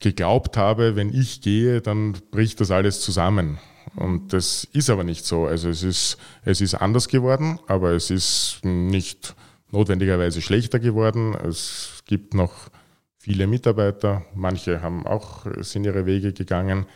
geglaubt 0.00 0.56
habe, 0.56 0.94
wenn 0.94 1.12
ich 1.12 1.40
gehe, 1.40 1.80
dann 1.80 2.12
bricht 2.30 2.60
das 2.60 2.70
alles 2.70 3.00
zusammen. 3.00 3.58
Und 3.96 4.32
das 4.32 4.64
ist 4.72 4.90
aber 4.90 5.04
nicht 5.04 5.24
so. 5.24 5.46
Also 5.46 5.68
es 5.68 5.82
ist, 5.82 6.18
es 6.44 6.60
ist 6.60 6.74
anders 6.74 7.08
geworden, 7.08 7.58
aber 7.66 7.92
es 7.92 8.10
ist 8.10 8.60
nicht 8.62 9.34
notwendigerweise 9.70 10.40
schlechter 10.40 10.78
geworden. 10.78 11.34
Es 11.34 12.02
gibt 12.06 12.34
noch 12.34 12.70
viele 13.18 13.46
Mitarbeiter, 13.46 14.24
manche 14.34 14.82
haben 14.82 15.06
auch, 15.06 15.46
sind 15.60 15.84
ihre 15.84 16.06
Wege 16.06 16.32
gegangen. 16.32 16.86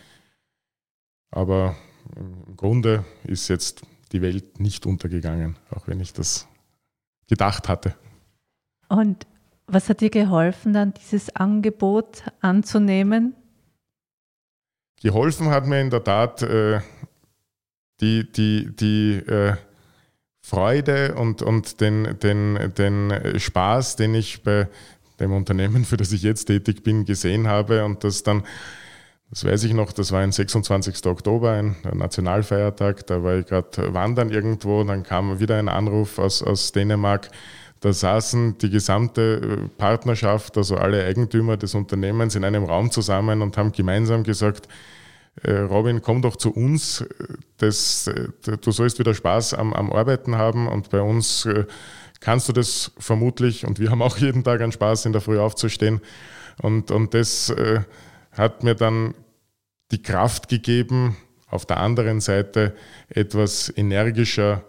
Aber 1.30 1.76
im 2.16 2.56
Grunde 2.56 3.04
ist 3.24 3.48
jetzt 3.48 3.82
die 4.12 4.22
Welt 4.22 4.60
nicht 4.60 4.86
untergegangen, 4.86 5.56
auch 5.70 5.88
wenn 5.88 6.00
ich 6.00 6.12
das 6.12 6.46
gedacht 7.28 7.68
hatte. 7.68 7.94
Und 8.88 9.26
was 9.66 9.88
hat 9.88 10.00
dir 10.00 10.10
geholfen, 10.10 10.72
dann 10.74 10.92
dieses 10.94 11.34
Angebot 11.34 12.24
anzunehmen? 12.40 13.34
Geholfen 15.02 15.50
hat 15.50 15.66
mir 15.66 15.80
in 15.80 15.90
der 15.90 16.04
Tat 16.04 16.42
äh, 16.42 16.80
die, 18.00 18.30
die, 18.30 18.74
die 18.74 19.14
äh, 19.16 19.54
Freude 20.40 21.14
und, 21.14 21.42
und 21.42 21.80
den, 21.80 22.18
den, 22.20 22.72
den 22.76 23.38
Spaß, 23.38 23.96
den 23.96 24.14
ich 24.14 24.42
bei 24.42 24.68
dem 25.20 25.32
Unternehmen, 25.32 25.84
für 25.84 25.96
das 25.96 26.12
ich 26.12 26.22
jetzt 26.22 26.46
tätig 26.46 26.82
bin, 26.82 27.04
gesehen 27.04 27.48
habe 27.48 27.84
und 27.84 28.04
das 28.04 28.22
dann 28.22 28.44
das 29.30 29.46
weiß 29.46 29.64
ich 29.64 29.72
noch, 29.72 29.92
das 29.92 30.12
war 30.12 30.20
ein 30.20 30.30
26. 30.30 31.06
Oktober, 31.06 31.52
ein 31.52 31.76
Nationalfeiertag, 31.94 33.06
da 33.06 33.22
war 33.22 33.38
ich 33.38 33.46
gerade 33.46 33.94
wandern 33.94 34.28
irgendwo, 34.30 34.84
dann 34.84 35.04
kam 35.04 35.40
wieder 35.40 35.58
ein 35.58 35.70
Anruf 35.70 36.18
aus, 36.18 36.42
aus 36.42 36.72
Dänemark, 36.72 37.30
da 37.80 37.94
saßen 37.94 38.58
die 38.58 38.68
gesamte 38.68 39.40
äh, 39.42 39.68
Partnerschaft, 39.78 40.58
also 40.58 40.76
alle 40.76 41.06
Eigentümer 41.06 41.56
des 41.56 41.74
Unternehmens 41.74 42.34
in 42.34 42.44
einem 42.44 42.64
Raum 42.64 42.90
zusammen 42.90 43.40
und 43.40 43.56
haben 43.56 43.72
gemeinsam 43.72 44.22
gesagt, 44.22 44.68
Robin, 45.46 46.02
komm 46.02 46.22
doch 46.22 46.36
zu 46.36 46.52
uns, 46.52 47.04
das, 47.56 48.06
äh, 48.06 48.28
du 48.60 48.70
sollst 48.70 48.98
wieder 48.98 49.14
Spaß 49.14 49.54
am, 49.54 49.72
am 49.72 49.92
Arbeiten 49.92 50.36
haben 50.36 50.68
und 50.68 50.90
bei 50.90 51.00
uns 51.00 51.48
kannst 52.20 52.48
du 52.48 52.52
das 52.52 52.92
vermutlich 52.98 53.66
und 53.66 53.80
wir 53.80 53.90
haben 53.90 54.02
auch 54.02 54.18
jeden 54.18 54.44
Tag 54.44 54.60
einen 54.60 54.72
Spaß, 54.72 55.06
in 55.06 55.12
der 55.12 55.22
Früh 55.22 55.38
aufzustehen 55.38 56.00
und, 56.60 56.90
und 56.90 57.14
das 57.14 57.52
hat 58.30 58.62
mir 58.62 58.74
dann 58.74 59.14
die 59.90 60.02
Kraft 60.02 60.48
gegeben, 60.48 61.16
auf 61.48 61.66
der 61.66 61.78
anderen 61.78 62.20
Seite 62.20 62.74
etwas 63.08 63.72
energischer 63.76 64.64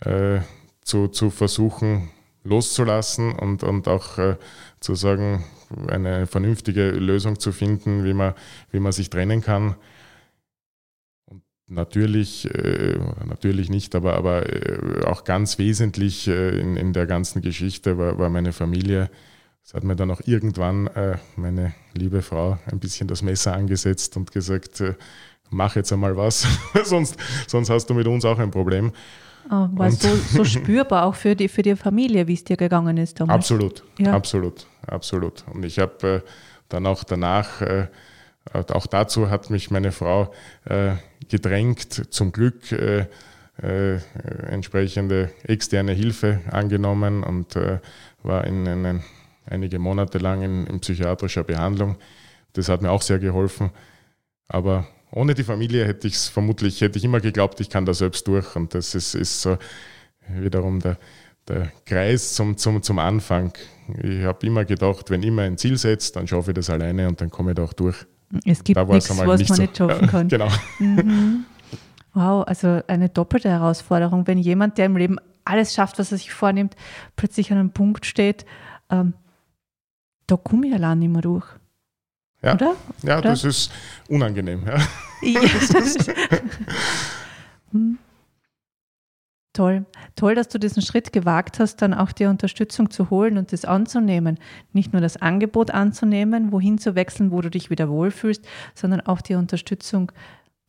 äh, 0.00 0.40
zu, 0.82 1.08
zu 1.08 1.30
versuchen 1.30 2.10
loszulassen 2.42 3.32
und, 3.32 3.62
und 3.62 3.88
auch 3.88 4.18
äh, 4.18 4.36
zu 4.80 4.94
sagen, 4.94 5.44
eine 5.88 6.26
vernünftige 6.26 6.90
Lösung 6.90 7.38
zu 7.38 7.52
finden, 7.52 8.04
wie 8.04 8.12
man, 8.12 8.34
wie 8.70 8.80
man 8.80 8.92
sich 8.92 9.08
trennen 9.08 9.40
kann. 9.40 9.76
Und 11.68 11.76
natürlich, 11.76 12.52
äh, 12.54 12.98
natürlich 13.24 13.70
nicht, 13.70 13.94
aber, 13.94 14.14
aber 14.14 14.52
äh, 14.52 15.04
auch 15.06 15.24
ganz 15.24 15.58
wesentlich 15.58 16.28
äh, 16.28 16.58
in, 16.58 16.76
in 16.76 16.92
der 16.92 17.06
ganzen 17.06 17.40
Geschichte 17.40 17.96
war, 17.96 18.18
war 18.18 18.28
meine 18.28 18.52
Familie. 18.52 19.10
Es 19.64 19.72
hat 19.72 19.82
mir 19.82 19.96
dann 19.96 20.10
auch 20.10 20.20
irgendwann 20.26 20.88
äh, 20.88 21.16
meine 21.36 21.74
liebe 21.94 22.20
Frau 22.20 22.58
ein 22.66 22.80
bisschen 22.80 23.08
das 23.08 23.22
Messer 23.22 23.54
angesetzt 23.54 24.14
und 24.18 24.30
gesagt, 24.30 24.82
äh, 24.82 24.94
mach 25.48 25.74
jetzt 25.74 25.90
einmal 25.90 26.14
was, 26.18 26.46
sonst, 26.84 27.16
sonst 27.46 27.70
hast 27.70 27.88
du 27.88 27.94
mit 27.94 28.06
uns 28.06 28.26
auch 28.26 28.38
ein 28.38 28.50
Problem. 28.50 28.92
Oh, 29.46 29.68
war 29.72 29.90
so, 29.90 30.14
so 30.16 30.44
spürbar 30.44 31.06
auch 31.06 31.14
für 31.14 31.34
die, 31.34 31.48
für 31.48 31.62
die 31.62 31.76
Familie, 31.76 32.26
wie 32.26 32.34
es 32.34 32.44
dir 32.44 32.58
gegangen 32.58 32.98
ist 32.98 33.20
damals? 33.20 33.36
Absolut, 33.36 33.84
ja. 33.98 34.12
absolut, 34.12 34.66
absolut. 34.86 35.44
Und 35.52 35.64
ich 35.64 35.78
habe 35.78 36.08
äh, 36.08 36.20
dann 36.68 36.86
auch 36.86 37.04
danach, 37.04 37.62
auch 38.52 38.86
dazu 38.86 39.30
hat 39.30 39.50
mich 39.50 39.70
meine 39.70 39.92
Frau 39.92 40.32
gedrängt, 41.28 42.12
zum 42.12 42.32
Glück 42.32 42.72
äh, 42.72 43.06
äh, 43.62 43.98
entsprechende 44.50 45.30
externe 45.44 45.92
Hilfe 45.92 46.40
angenommen 46.50 47.22
und 47.22 47.56
war 48.22 48.44
in 48.46 48.66
einen 48.66 49.04
einige 49.46 49.78
Monate 49.78 50.18
lang 50.18 50.42
in, 50.42 50.66
in 50.66 50.80
psychiatrischer 50.80 51.44
Behandlung. 51.44 51.96
Das 52.54 52.68
hat 52.68 52.82
mir 52.82 52.90
auch 52.90 53.02
sehr 53.02 53.18
geholfen. 53.18 53.70
Aber 54.48 54.86
ohne 55.10 55.34
die 55.34 55.44
Familie 55.44 55.86
hätte 55.86 56.08
ich 56.08 56.14
es 56.14 56.28
vermutlich, 56.28 56.80
hätte 56.80 56.98
ich 56.98 57.04
immer 57.04 57.20
geglaubt, 57.20 57.60
ich 57.60 57.70
kann 57.70 57.86
da 57.86 57.94
selbst 57.94 58.26
durch. 58.26 58.56
Und 58.56 58.74
das 58.74 58.94
ist, 58.94 59.14
ist 59.14 59.42
so 59.42 59.58
wiederum 60.28 60.80
der, 60.80 60.98
der 61.48 61.72
Kreis 61.84 62.34
zum, 62.34 62.56
zum, 62.56 62.82
zum 62.82 62.98
Anfang. 62.98 63.52
Ich 64.02 64.24
habe 64.24 64.46
immer 64.46 64.64
gedacht, 64.64 65.10
wenn 65.10 65.22
ich 65.22 65.28
immer 65.28 65.42
ein 65.42 65.58
Ziel 65.58 65.76
setzt, 65.76 66.16
dann 66.16 66.26
schaffe 66.26 66.50
ich 66.50 66.54
das 66.54 66.70
alleine 66.70 67.08
und 67.08 67.20
dann 67.20 67.30
komme 67.30 67.52
ich 67.52 67.56
da 67.56 67.64
auch 67.64 67.72
durch. 67.72 68.06
Es 68.44 68.64
gibt 68.64 68.80
nichts, 68.88 69.10
was 69.10 69.24
man 69.24 69.38
so. 69.38 69.54
nicht 69.54 69.76
schaffen 69.76 70.08
kann. 70.08 70.28
genau. 70.28 70.48
Mhm. 70.78 71.44
Wow, 72.14 72.46
also 72.46 72.80
eine 72.86 73.08
doppelte 73.08 73.50
Herausforderung, 73.50 74.26
wenn 74.26 74.38
jemand, 74.38 74.78
der 74.78 74.86
im 74.86 74.96
Leben 74.96 75.18
alles 75.44 75.74
schafft, 75.74 75.98
was 75.98 76.12
er 76.12 76.18
sich 76.18 76.32
vornimmt, 76.32 76.76
plötzlich 77.16 77.50
an 77.50 77.58
einem 77.58 77.70
Punkt 77.70 78.06
steht, 78.06 78.46
ähm, 78.88 79.14
da 80.26 80.36
komme 80.36 80.68
ich 80.68 80.74
allein 80.74 81.00
nicht 81.00 81.10
mehr 81.10 81.22
durch. 81.22 81.46
Ja, 82.42 82.54
Oder? 82.54 82.76
ja 83.02 83.18
Oder? 83.18 83.30
das 83.30 83.44
ist 83.44 83.72
unangenehm. 84.08 84.64
Ja. 84.66 84.76
ja. 85.22 85.40
hm. 87.72 87.98
Toll. 89.54 89.86
Toll, 90.16 90.34
dass 90.34 90.48
du 90.48 90.58
diesen 90.58 90.82
Schritt 90.82 91.12
gewagt 91.12 91.60
hast, 91.60 91.80
dann 91.80 91.94
auch 91.94 92.10
die 92.10 92.26
Unterstützung 92.26 92.90
zu 92.90 93.08
holen 93.08 93.38
und 93.38 93.52
das 93.52 93.64
anzunehmen. 93.64 94.40
Nicht 94.72 94.92
nur 94.92 95.00
das 95.00 95.16
Angebot 95.16 95.70
anzunehmen, 95.70 96.50
wohin 96.50 96.76
zu 96.76 96.96
wechseln, 96.96 97.30
wo 97.30 97.40
du 97.40 97.50
dich 97.50 97.70
wieder 97.70 97.88
wohlfühlst, 97.88 98.44
sondern 98.74 99.00
auch 99.02 99.20
die 99.20 99.36
Unterstützung 99.36 100.10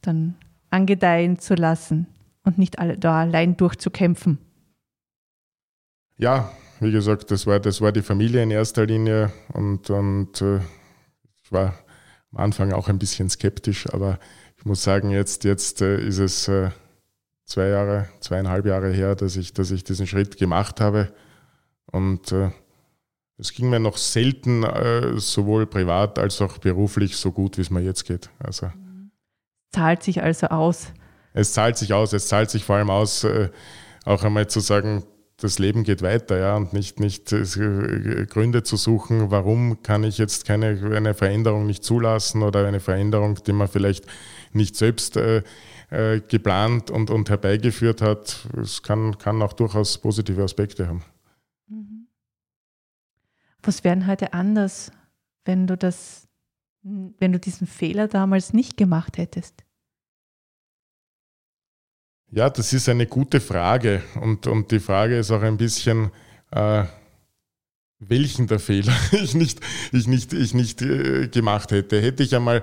dann 0.01 0.35
angedeihen 0.69 1.39
zu 1.39 1.55
lassen 1.55 2.05
und 2.43 2.59
nicht 2.59 2.77
alle 2.77 2.95
da 2.95 3.21
allein 3.21 3.57
durchzukämpfen. 3.57 4.37
Ja, 6.17 6.51
wie 6.79 6.91
gesagt, 6.91 7.31
das 7.31 7.47
war, 7.47 7.59
das 7.59 7.81
war 7.81 7.91
die 7.91 8.03
Familie 8.03 8.43
in 8.43 8.51
erster 8.51 8.85
Linie 8.85 9.33
und, 9.53 9.89
und 9.89 10.41
äh, 10.43 10.59
ich 11.43 11.51
war 11.51 11.73
am 12.31 12.37
Anfang 12.37 12.71
auch 12.71 12.87
ein 12.87 12.99
bisschen 12.99 13.31
skeptisch, 13.31 13.91
aber 13.91 14.19
ich 14.59 14.65
muss 14.65 14.83
sagen, 14.83 15.09
jetzt, 15.09 15.43
jetzt 15.43 15.81
äh, 15.81 15.99
ist 15.99 16.19
es 16.19 16.47
äh, 16.47 16.69
zwei 17.45 17.67
Jahre, 17.67 18.09
zweieinhalb 18.19 18.65
Jahre 18.65 18.91
her, 18.91 19.15
dass 19.15 19.35
ich, 19.35 19.53
dass 19.53 19.71
ich 19.71 19.83
diesen 19.83 20.07
Schritt 20.07 20.37
gemacht 20.37 20.81
habe 20.81 21.11
und 21.91 22.31
äh, 22.31 22.49
es 23.37 23.51
ging 23.51 23.69
mir 23.69 23.79
noch 23.79 23.97
selten, 23.97 24.63
äh, 24.63 25.19
sowohl 25.19 25.65
privat 25.65 26.19
als 26.19 26.41
auch 26.41 26.57
beruflich, 26.57 27.17
so 27.17 27.31
gut, 27.31 27.57
wie 27.57 27.61
es 27.61 27.69
mir 27.69 27.81
jetzt 27.81 28.05
geht. 28.05 28.29
Also, 28.39 28.71
zahlt 29.71 30.03
sich 30.03 30.21
also 30.23 30.47
aus. 30.47 30.93
Es 31.33 31.51
zahlt 31.51 31.77
sich 31.77 31.93
aus, 31.93 32.13
es 32.13 32.27
zahlt 32.27 32.49
sich 32.49 32.63
vor 32.63 32.77
allem 32.77 32.89
aus, 32.89 33.25
äh, 33.25 33.49
auch 34.05 34.23
einmal 34.23 34.47
zu 34.47 34.61
sagen, 34.61 35.03
das 35.37 35.59
Leben 35.59 35.83
geht 35.83 36.01
weiter, 36.01 36.39
ja, 36.39 36.55
und 36.55 36.71
nicht, 36.71 37.01
nicht 37.01 37.33
äh, 37.33 38.25
Gründe 38.25 38.63
zu 38.63 38.77
suchen, 38.77 39.31
warum 39.31 39.83
kann 39.83 40.05
ich 40.05 40.17
jetzt 40.17 40.45
keine 40.45 40.79
eine 40.95 41.13
Veränderung 41.13 41.65
nicht 41.65 41.83
zulassen 41.83 42.41
oder 42.41 42.65
eine 42.65 42.79
Veränderung, 42.79 43.35
die 43.45 43.51
man 43.51 43.67
vielleicht 43.67 44.05
nicht 44.53 44.77
selbst 44.77 45.17
äh, 45.89 46.21
geplant 46.21 46.91
und, 46.91 47.09
und 47.09 47.29
herbeigeführt 47.29 48.01
hat. 48.01 48.47
Es 48.61 48.81
kann, 48.81 49.17
kann 49.17 49.41
auch 49.41 49.53
durchaus 49.53 49.97
positive 49.97 50.43
Aspekte 50.43 50.87
haben. 50.87 51.03
Mhm. 51.67 52.07
Was 53.61 53.83
wäre 53.83 54.07
heute 54.07 54.33
anders, 54.33 54.91
wenn 55.45 55.67
du 55.67 55.77
das, 55.77 56.27
wenn 56.81 57.33
du 57.33 57.39
diesen 57.39 57.67
Fehler 57.67 58.07
damals 58.07 58.53
nicht 58.53 58.77
gemacht 58.77 59.17
hättest? 59.17 59.63
Ja, 62.31 62.49
das 62.49 62.73
ist 62.73 62.89
eine 62.89 63.07
gute 63.07 63.39
Frage. 63.39 64.03
Und, 64.19 64.47
und 64.47 64.71
die 64.71 64.79
Frage 64.79 65.17
ist 65.17 65.31
auch 65.31 65.41
ein 65.41 65.57
bisschen, 65.57 66.11
äh, 66.51 66.83
welchen 67.99 68.47
der 68.47 68.59
Fehler 68.59 68.93
ich 69.11 69.35
nicht, 69.35 69.59
ich 69.91 70.07
nicht, 70.07 70.33
ich 70.33 70.53
nicht 70.53 70.81
äh, 70.81 71.27
gemacht 71.27 71.71
hätte. 71.71 72.01
Hätte 72.01 72.23
ich 72.23 72.35
einmal 72.35 72.61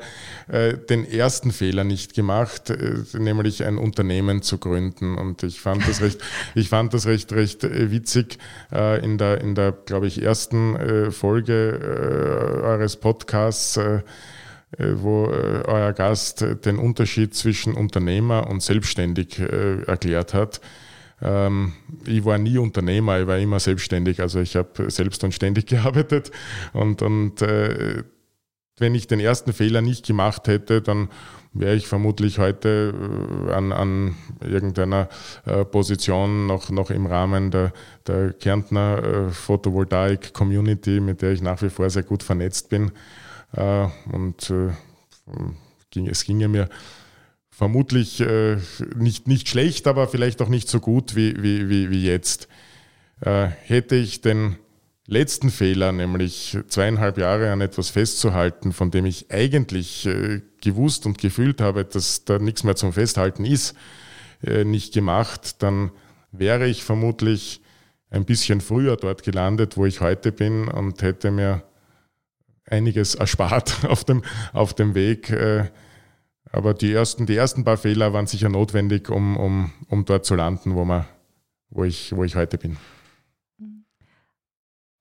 äh, 0.49 0.77
den 0.77 1.05
ersten 1.05 1.53
Fehler 1.53 1.85
nicht 1.85 2.15
gemacht, 2.15 2.71
äh, 2.71 2.97
nämlich 3.15 3.65
ein 3.65 3.79
Unternehmen 3.79 4.43
zu 4.43 4.59
gründen. 4.59 5.17
Und 5.17 5.43
ich 5.43 5.61
fand 5.61 5.87
das 5.89 6.03
recht, 6.03 6.21
ich 6.55 6.69
fand 6.69 6.93
das 6.93 7.07
recht, 7.07 7.33
recht 7.33 7.65
äh, 7.65 7.91
witzig 7.91 8.39
äh, 8.73 9.03
in 9.03 9.17
der, 9.19 9.41
in 9.41 9.55
der, 9.55 9.73
glaube 9.73 10.07
ich, 10.07 10.23
ersten 10.23 10.77
äh, 10.77 11.11
Folge 11.11 12.61
eures 12.63 12.97
Podcasts 12.97 13.79
wo 14.79 15.27
euer 15.27 15.93
Gast 15.93 16.45
den 16.65 16.79
Unterschied 16.79 17.35
zwischen 17.35 17.75
Unternehmer 17.75 18.49
und 18.49 18.63
selbstständig 18.63 19.39
erklärt 19.39 20.33
hat. 20.33 20.63
Ähm, 21.23 21.73
ich 22.07 22.25
war 22.25 22.39
nie 22.39 22.59
Unternehmer, 22.59 23.21
ich 23.21 23.27
war 23.27 23.39
immer 23.39 23.61
selbstständig, 23.61 24.21
also 24.21 24.41
ich 24.41 24.57
habe 24.57 24.91
selbst 24.91 25.23
und 25.25 25.33
ständig 25.33 25.67
gearbeitet 25.69 26.31
und, 26.73 27.03
und 27.03 27.43
wenn 28.79 28.95
ich 28.95 29.07
den 29.07 29.21
ersten 29.21 29.53
Fehler 29.53 29.81
nicht 29.83 30.07
gemacht 30.07 30.49
hätte, 30.49 30.83
dann 30.83 31.09
wäre 31.53 31.77
ich 31.77 31.87
vermutlich 31.87 32.39
heute 32.39 32.95
an, 33.53 33.71
an 33.71 34.17
irgendeiner 34.41 35.09
Position 35.71 36.47
noch, 36.47 36.71
noch 36.71 36.91
im 36.91 37.07
Rahmen 37.07 37.51
der, 37.51 37.73
der 38.07 38.33
Kärntner 38.33 39.31
Photovoltaik-Community, 39.31 41.01
mit 41.01 41.23
der 41.23 41.33
ich 41.33 41.43
nach 41.43 41.61
wie 41.63 41.69
vor 41.69 41.91
sehr 41.91 42.03
gut 42.03 42.23
vernetzt 42.23 42.71
bin. 42.71 42.91
Äh, 43.55 43.89
und 44.13 44.51
äh, 44.51 44.71
es 46.09 46.25
ginge 46.25 46.49
mir 46.49 46.69
vermutlich 47.63 48.21
äh, 48.21 48.57
nicht, 48.97 49.29
nicht 49.29 49.49
schlecht, 49.49 49.87
aber 49.87 50.09
vielleicht 50.09 50.43
auch 50.43 50.49
nicht 50.49 50.69
so 50.69 50.81
gut 50.81 51.15
wie, 51.15 51.41
wie, 51.41 51.69
wie, 51.69 51.91
wie 51.91 52.05
jetzt. 52.05 52.49
hätte 53.21 53.95
ich 53.95 54.21
den 54.21 54.57
letzten 55.07 55.51
Fehler, 55.51 55.93
nämlich 55.93 56.59
zweieinhalb 56.67 57.19
Jahre 57.19 57.53
an 57.53 57.61
etwas 57.61 57.91
festzuhalten, 57.91 58.73
von 58.73 58.91
dem 58.91 59.07
ich 59.07 59.31
eigentlich 59.31 60.07
äh, 60.07 60.41
gewusst 60.61 61.07
und 61.07 61.19
gefühlt 61.19 61.61
habe, 61.61 61.85
dass 61.85 62.25
da 62.25 62.39
nichts 62.39 62.65
mehr 62.65 62.77
zum 62.77 62.93
Festhalten 62.93 63.45
ist, 63.45 63.77
äh, 64.45 64.65
nicht 64.65 64.95
gemacht, 64.95 65.63
dann 65.63 65.91
wäre 66.33 66.67
ich 66.67 66.83
vermutlich 66.83 67.61
ein 68.11 68.25
bisschen 68.25 68.61
früher 68.61 68.97
dort 68.97 69.23
gelandet, 69.23 69.77
wo 69.77 69.87
ich 69.87 70.01
heute 70.01 70.33
bin 70.33 70.69
und 70.69 71.03
hätte 71.03 71.31
mir 71.31 71.63
einiges 72.67 73.15
erspart 73.15 73.85
auf 73.89 74.05
dem, 74.05 74.23
auf 74.53 74.75
dem 74.75 74.95
Weg. 74.95 75.31
Äh, 76.51 76.57
aber 76.57 76.75
die 76.75 76.93
ersten, 76.93 77.27
die 77.27 77.37
ersten 77.37 77.65
paar 77.65 77.77
Fehler 77.77 78.13
waren 78.13 78.27
sicher 78.27 78.49
notwendig, 78.49 79.09
um, 79.11 79.37
um, 79.37 79.73
um 79.89 80.05
dort 80.05 80.25
zu 80.25 80.35
landen, 80.35 80.75
wo, 80.75 80.85
man, 80.85 81.07
wo, 81.71 81.85
ich, 81.85 82.15
wo 82.15 82.25
ich 82.25 82.37
heute 82.37 82.59
bin. 82.59 82.77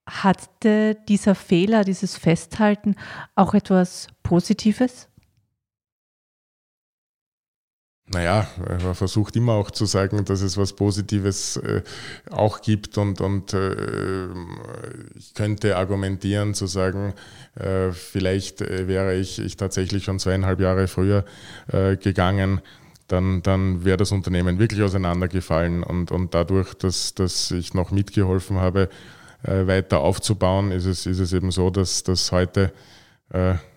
Hatte 0.08 0.96
dieser 1.08 1.34
Fehler, 1.34 1.84
dieses 1.84 2.16
Festhalten 2.16 2.96
auch 3.34 3.54
etwas 3.54 4.08
Positives? 4.22 5.08
Naja, 8.12 8.46
man 8.82 8.94
versucht 8.94 9.36
immer 9.36 9.54
auch 9.54 9.70
zu 9.70 9.86
sagen, 9.86 10.24
dass 10.26 10.42
es 10.42 10.58
was 10.58 10.74
Positives 10.74 11.56
äh, 11.56 11.82
auch 12.30 12.60
gibt 12.60 12.98
und, 12.98 13.22
und 13.22 13.54
äh, 13.54 14.26
ich 15.16 15.32
könnte 15.34 15.76
argumentieren 15.78 16.52
zu 16.52 16.66
sagen, 16.66 17.14
äh, 17.54 17.92
vielleicht 17.92 18.60
äh, 18.60 18.86
wäre 18.86 19.14
ich, 19.14 19.38
ich 19.38 19.56
tatsächlich 19.56 20.04
schon 20.04 20.18
zweieinhalb 20.18 20.60
Jahre 20.60 20.88
früher 20.88 21.24
äh, 21.72 21.96
gegangen, 21.96 22.60
dann, 23.08 23.42
dann 23.42 23.84
wäre 23.84 23.96
das 23.96 24.12
Unternehmen 24.12 24.58
wirklich 24.58 24.82
auseinandergefallen 24.82 25.82
und, 25.82 26.10
und 26.10 26.34
dadurch, 26.34 26.74
dass, 26.74 27.14
dass 27.14 27.50
ich 27.50 27.72
noch 27.72 27.92
mitgeholfen 27.92 28.58
habe, 28.58 28.90
äh, 29.42 29.66
weiter 29.66 30.00
aufzubauen, 30.00 30.70
ist 30.70 30.84
es, 30.84 31.06
ist 31.06 31.18
es 31.18 31.32
eben 31.32 31.50
so, 31.50 31.70
dass, 31.70 32.02
dass 32.02 32.30
heute 32.30 32.72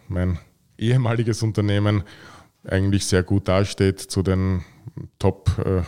mein 0.10 0.38
ehemaliges 0.78 1.42
Unternehmen 1.42 2.04
eigentlich 2.68 3.06
sehr 3.06 3.24
gut 3.24 3.48
dasteht 3.48 4.00
zu 4.00 4.24
den 4.24 4.64
Top 5.20 5.52
äh, 5.64 5.84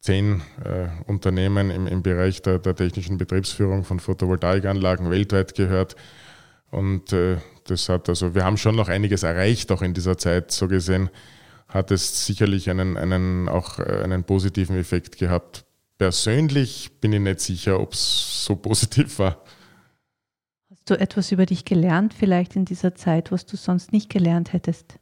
10 0.00 0.42
äh, 0.62 0.88
Unternehmen 1.06 1.70
im, 1.70 1.86
im 1.86 2.02
Bereich 2.02 2.42
der, 2.42 2.58
der, 2.58 2.76
technischen 2.76 3.16
Betriebsführung 3.16 3.84
von 3.84 4.00
Photovoltaikanlagen 4.00 5.10
weltweit 5.10 5.54
gehört. 5.54 5.96
Und 6.70 7.12
äh, 7.12 7.38
das 7.66 7.88
hat 7.88 8.08
also, 8.08 8.34
wir 8.34 8.44
haben 8.44 8.58
schon 8.58 8.76
noch 8.76 8.88
einiges 8.88 9.22
erreicht, 9.22 9.72
auch 9.72 9.80
in 9.80 9.94
dieser 9.94 10.18
Zeit. 10.18 10.50
So 10.50 10.68
gesehen 10.68 11.08
hat 11.68 11.90
es 11.90 12.26
sicherlich 12.26 12.68
einen, 12.68 12.98
einen, 12.98 13.48
auch 13.48 13.78
äh, 13.78 14.02
einen 14.02 14.24
positiven 14.24 14.76
Effekt 14.76 15.16
gehabt. 15.16 15.64
Persönlich 15.96 17.00
bin 17.00 17.12
ich 17.14 17.20
nicht 17.20 17.40
sicher, 17.40 17.80
ob 17.80 17.94
es 17.94 18.44
so 18.44 18.56
positiv 18.56 19.18
war. 19.18 19.42
Hast 20.70 20.90
du 20.90 21.00
etwas 21.00 21.32
über 21.32 21.46
dich 21.46 21.64
gelernt, 21.64 22.12
vielleicht 22.12 22.56
in 22.56 22.66
dieser 22.66 22.94
Zeit, 22.94 23.32
was 23.32 23.46
du 23.46 23.56
sonst 23.56 23.92
nicht 23.92 24.10
gelernt 24.10 24.52
hättest? 24.52 24.98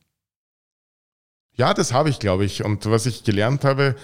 Ja, 1.55 1.75
das 1.75 1.93
habe 1.93 2.09
ich, 2.09 2.19
glaube 2.19 2.45
ich. 2.45 2.65
Und 2.65 2.87
was 2.87 3.07
ich 3.07 3.25
gelernt 3.25 3.65
habe, 3.65 3.95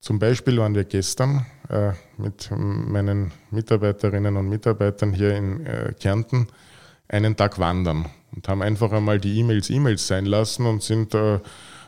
zum 0.00 0.18
Beispiel 0.18 0.58
waren 0.58 0.74
wir 0.74 0.84
gestern 0.84 1.46
äh, 1.68 1.92
mit 2.18 2.50
meinen 2.50 3.32
Mitarbeiterinnen 3.50 4.36
und 4.36 4.48
Mitarbeitern 4.48 5.12
hier 5.12 5.36
in 5.36 5.64
äh, 5.64 5.94
Kärnten 5.98 6.48
einen 7.08 7.36
Tag 7.36 7.58
wandern 7.58 8.10
und 8.34 8.48
haben 8.48 8.62
einfach 8.62 8.92
einmal 8.92 9.20
die 9.20 9.38
E-Mails 9.38 9.70
E-Mails 9.70 10.06
sein 10.06 10.26
lassen 10.26 10.66
und 10.66 10.82
sind 10.82 11.14
äh, 11.14 11.38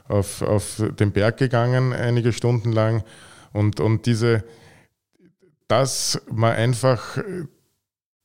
auf, 0.09 0.43
auf 0.43 0.83
den 0.99 1.13
Berg 1.13 1.39
gegangen 1.39 1.93
einige 1.93 2.33
Stunden 2.33 2.73
lang. 2.73 3.03
Und, 3.53 3.81
und 3.81 4.07
diese, 4.07 4.45
dass 5.67 6.23
man 6.31 6.53
einfach 6.53 7.19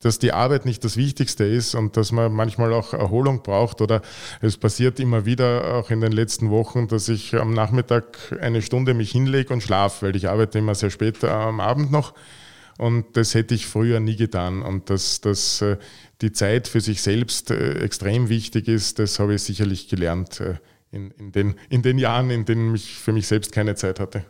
dass 0.01 0.19
die 0.19 0.33
Arbeit 0.33 0.65
nicht 0.65 0.83
das 0.83 0.97
Wichtigste 0.97 1.45
ist 1.45 1.75
und 1.75 1.95
dass 1.95 2.11
man 2.11 2.33
manchmal 2.33 2.73
auch 2.73 2.93
Erholung 2.93 3.43
braucht. 3.43 3.81
Oder 3.81 4.01
es 4.41 4.57
passiert 4.57 4.99
immer 4.99 5.25
wieder, 5.25 5.75
auch 5.75 5.89
in 5.91 6.01
den 6.01 6.11
letzten 6.11 6.49
Wochen, 6.49 6.87
dass 6.87 7.07
ich 7.07 7.35
am 7.35 7.53
Nachmittag 7.53 8.17
eine 8.41 8.61
Stunde 8.61 8.93
mich 8.93 9.11
hinlege 9.11 9.53
und 9.53 9.63
schlafe, 9.63 10.07
weil 10.07 10.15
ich 10.15 10.27
arbeite 10.27 10.59
immer 10.59 10.75
sehr 10.75 10.89
spät 10.89 11.23
am 11.23 11.59
Abend 11.59 11.91
noch. 11.91 12.13
Und 12.77 13.15
das 13.15 13.35
hätte 13.35 13.53
ich 13.53 13.67
früher 13.67 13.99
nie 13.99 14.15
getan. 14.15 14.63
Und 14.63 14.89
dass, 14.89 15.21
dass 15.21 15.61
äh, 15.61 15.77
die 16.21 16.31
Zeit 16.31 16.67
für 16.67 16.81
sich 16.81 17.01
selbst 17.01 17.51
äh, 17.51 17.79
extrem 17.79 18.29
wichtig 18.29 18.67
ist, 18.67 18.97
das 18.97 19.19
habe 19.19 19.35
ich 19.35 19.43
sicherlich 19.43 19.87
gelernt 19.87 20.39
äh, 20.39 20.55
in, 20.91 21.11
in, 21.11 21.31
den, 21.31 21.55
in 21.69 21.83
den 21.83 21.99
Jahren, 21.99 22.31
in 22.31 22.45
denen 22.45 22.73
ich 22.73 22.95
für 22.95 23.13
mich 23.13 23.27
selbst 23.27 23.51
keine 23.51 23.75
Zeit 23.75 23.99
hatte. 23.99 24.25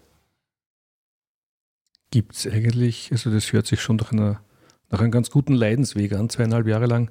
Gibt 2.11 2.35
es 2.35 2.45
eigentlich, 2.45 3.09
also 3.13 3.31
das 3.31 3.53
hört 3.53 3.67
sich 3.67 3.81
schon 3.81 3.95
nach 3.95 4.11
einer 4.11 4.43
nach 4.91 4.99
einem 4.99 5.11
ganz 5.11 5.31
guten 5.31 5.53
Leidensweg 5.53 6.13
an, 6.13 6.29
zweieinhalb 6.29 6.67
Jahre 6.67 6.85
lang. 6.85 7.09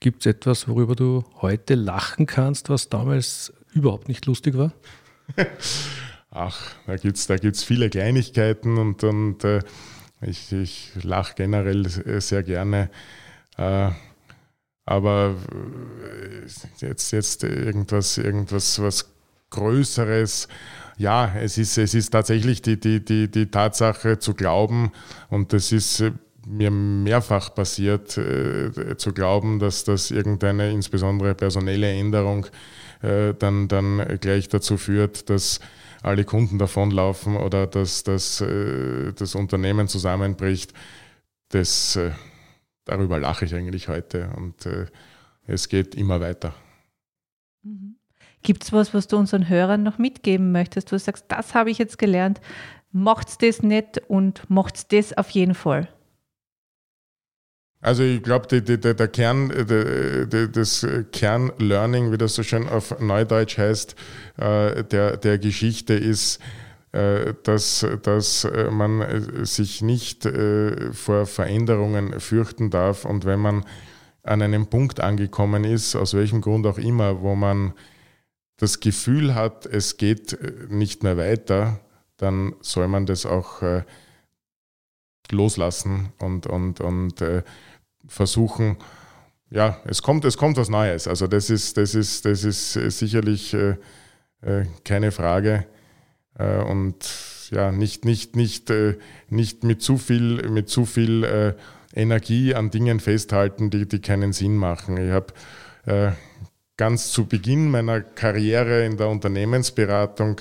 Gibt 0.00 0.20
es 0.20 0.26
etwas, 0.26 0.68
worüber 0.68 0.94
du 0.94 1.24
heute 1.40 1.74
lachen 1.74 2.26
kannst, 2.26 2.68
was 2.68 2.88
damals 2.88 3.52
überhaupt 3.72 4.08
nicht 4.08 4.26
lustig 4.26 4.56
war? 4.56 4.72
Ach, 6.30 6.74
da 6.86 6.96
gibt 6.96 7.16
es 7.16 7.26
da 7.26 7.36
gibt's 7.36 7.62
viele 7.62 7.90
Kleinigkeiten 7.90 8.78
und, 8.78 9.04
und 9.04 9.44
äh, 9.44 9.60
ich, 10.20 10.52
ich 10.52 10.92
lache 11.02 11.34
generell 11.34 11.86
sehr 12.20 12.42
gerne. 12.42 12.90
Äh, 13.56 13.90
aber 14.84 15.36
äh, 15.52 16.46
jetzt, 16.78 17.12
jetzt 17.12 17.44
irgendwas, 17.44 18.18
irgendwas 18.18 18.80
was 18.80 19.10
Größeres. 19.50 20.48
Ja, 20.96 21.34
es 21.36 21.58
ist, 21.58 21.76
es 21.78 21.94
ist 21.94 22.10
tatsächlich 22.10 22.62
die, 22.62 22.80
die, 22.80 23.04
die, 23.04 23.30
die 23.30 23.50
Tatsache 23.50 24.18
zu 24.18 24.34
glauben 24.34 24.92
und 25.28 25.52
das 25.52 25.70
ist 25.72 26.00
äh, 26.00 26.12
mir 26.52 26.70
mehrfach 26.70 27.54
passiert, 27.54 28.16
äh, 28.18 28.96
zu 28.96 29.12
glauben, 29.12 29.58
dass 29.58 29.84
das 29.84 30.10
irgendeine 30.10 30.70
insbesondere 30.70 31.34
personelle 31.34 31.90
Änderung 31.90 32.46
äh, 33.02 33.34
dann, 33.34 33.68
dann 33.68 34.18
gleich 34.20 34.48
dazu 34.48 34.76
führt, 34.76 35.30
dass 35.30 35.60
alle 36.02 36.24
Kunden 36.24 36.58
davonlaufen 36.58 37.36
oder 37.36 37.66
dass, 37.66 38.02
dass 38.02 38.40
äh, 38.40 39.12
das 39.12 39.34
Unternehmen 39.34 39.88
zusammenbricht. 39.88 40.72
Das, 41.48 41.96
äh, 41.96 42.10
darüber 42.84 43.18
lache 43.18 43.44
ich 43.44 43.54
eigentlich 43.54 43.88
heute 43.88 44.30
und 44.36 44.66
äh, 44.66 44.86
es 45.46 45.68
geht 45.68 45.94
immer 45.94 46.20
weiter. 46.20 46.54
Mhm. 47.62 47.96
Gibt 48.42 48.64
es 48.64 48.72
was, 48.72 48.92
was 48.92 49.06
du 49.06 49.16
unseren 49.16 49.48
Hörern 49.48 49.84
noch 49.84 49.98
mitgeben 49.98 50.50
möchtest, 50.50 50.90
du 50.90 50.98
sagst, 50.98 51.26
das 51.28 51.54
habe 51.54 51.70
ich 51.70 51.78
jetzt 51.78 51.98
gelernt, 51.98 52.40
macht's 52.90 53.38
das 53.38 53.62
nicht 53.62 54.02
und 54.08 54.48
macht's 54.50 54.88
das 54.88 55.16
auf 55.16 55.30
jeden 55.30 55.54
Fall? 55.54 55.88
Also 57.82 58.04
ich 58.04 58.22
glaube, 58.22 58.46
der 58.46 59.08
Kern, 59.08 59.48
de, 59.48 60.48
das 60.48 60.86
Kernlearning, 61.10 62.12
wie 62.12 62.16
das 62.16 62.36
so 62.36 62.44
schön 62.44 62.68
auf 62.68 63.00
Neudeutsch 63.00 63.58
heißt, 63.58 63.96
äh, 64.36 64.84
der, 64.84 65.16
der 65.16 65.38
Geschichte 65.38 65.94
ist, 65.94 66.38
äh, 66.92 67.34
dass, 67.42 67.84
dass 68.04 68.46
man 68.70 69.44
sich 69.44 69.82
nicht 69.82 70.24
äh, 70.26 70.92
vor 70.92 71.26
Veränderungen 71.26 72.20
fürchten 72.20 72.70
darf. 72.70 73.04
Und 73.04 73.24
wenn 73.24 73.40
man 73.40 73.64
an 74.22 74.42
einem 74.42 74.68
Punkt 74.68 75.00
angekommen 75.00 75.64
ist, 75.64 75.96
aus 75.96 76.14
welchem 76.14 76.40
Grund 76.40 76.68
auch 76.68 76.78
immer, 76.78 77.20
wo 77.20 77.34
man 77.34 77.72
das 78.58 78.78
Gefühl 78.78 79.34
hat, 79.34 79.66
es 79.66 79.96
geht 79.96 80.38
nicht 80.70 81.02
mehr 81.02 81.16
weiter, 81.16 81.80
dann 82.16 82.54
soll 82.60 82.86
man 82.86 83.06
das 83.06 83.26
auch 83.26 83.60
loslassen 85.32 86.10
und, 86.18 86.46
und, 86.46 86.80
und 86.80 87.22
versuchen, 88.06 88.76
ja, 89.52 89.80
es 89.84 90.02
kommt, 90.02 90.24
es 90.24 90.36
kommt 90.36 90.56
was 90.56 90.70
Neues. 90.70 91.06
Also 91.06 91.26
das 91.26 91.50
ist, 91.50 91.76
das 91.76 91.94
ist, 91.94 92.24
das 92.24 92.44
ist 92.44 92.72
sicherlich 92.72 93.52
äh, 93.54 93.76
äh, 94.40 94.64
keine 94.84 95.12
Frage. 95.12 95.66
Äh, 96.38 96.62
und 96.62 96.96
ja, 97.50 97.70
nicht, 97.70 98.04
nicht, 98.04 98.34
nicht, 98.34 98.70
äh, 98.70 98.96
nicht 99.28 99.62
mit 99.62 99.82
zu 99.82 99.98
viel, 99.98 100.48
mit 100.48 100.70
zu 100.70 100.86
viel 100.86 101.24
äh, 101.24 101.54
Energie 101.94 102.54
an 102.54 102.70
Dingen 102.70 102.98
festhalten, 102.98 103.68
die, 103.68 103.86
die 103.86 104.00
keinen 104.00 104.32
Sinn 104.32 104.56
machen. 104.56 104.96
Ich 104.96 105.10
habe 105.10 105.34
äh, 105.84 106.12
ganz 106.78 107.12
zu 107.12 107.26
Beginn 107.26 107.70
meiner 107.70 108.00
Karriere 108.00 108.86
in 108.86 108.96
der 108.96 109.08
Unternehmensberatung 109.08 110.40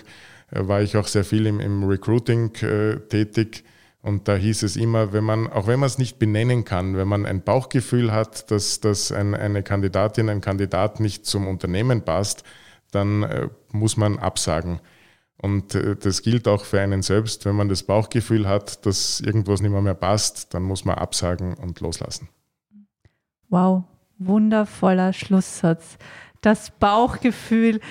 war 0.52 0.82
ich 0.82 0.98
auch 0.98 1.08
sehr 1.08 1.24
viel 1.24 1.46
im, 1.46 1.62
im 1.62 1.84
Recruiting 1.86 2.52
tätig 2.54 3.64
und 4.02 4.28
da 4.28 4.36
hieß 4.36 4.64
es 4.64 4.76
immer, 4.76 5.14
wenn 5.14 5.24
man, 5.24 5.48
auch 5.48 5.68
wenn 5.68 5.80
man 5.80 5.88
es 5.88 6.00
nicht 6.00 6.18
benennen 6.18 6.66
kann, 6.66 6.98
wenn 6.98 7.08
man 7.08 7.26
ein 7.26 7.44
Bauchgefühl 7.44 8.12
hat, 8.12 8.50
dass, 8.50 8.80
dass 8.80 9.12
ein, 9.12 9.36
eine 9.36 9.62
Kandidatin, 9.62 10.30
ein 10.30 10.42
Kandidat 10.42 11.00
nicht 11.00 11.26
zum 11.26 11.48
Unternehmen 11.48 12.02
passt, 12.02 12.44
dann 12.92 13.24
äh, 13.24 13.50
muss 13.72 13.98
man 13.98 14.18
absagen. 14.18 14.80
Und 15.38 15.76
äh, 15.76 15.96
das 15.96 16.24
gilt 16.24 16.48
auch 16.48 16.66
für 16.66 16.82
einen 16.82 17.04
selbst. 17.04 17.46
Wenn 17.46 17.56
man 17.56 17.70
das 17.70 17.84
Bauchgefühl 17.84 18.48
hat, 18.48 18.86
dass 18.88 19.22
irgendwas 19.22 19.62
nicht 19.62 19.72
mehr, 19.72 19.82
mehr 19.82 19.94
passt, 19.94 20.54
dann 20.54 20.64
muss 20.64 20.84
man 20.84 20.96
absagen 20.96 21.54
und 21.54 21.80
loslassen. 21.80 22.28
Wow, 23.50 23.84
wundervoller 24.18 25.14
Schlusssatz. 25.14 25.98
Das 26.42 26.72
Bauchgefühl 26.72 27.82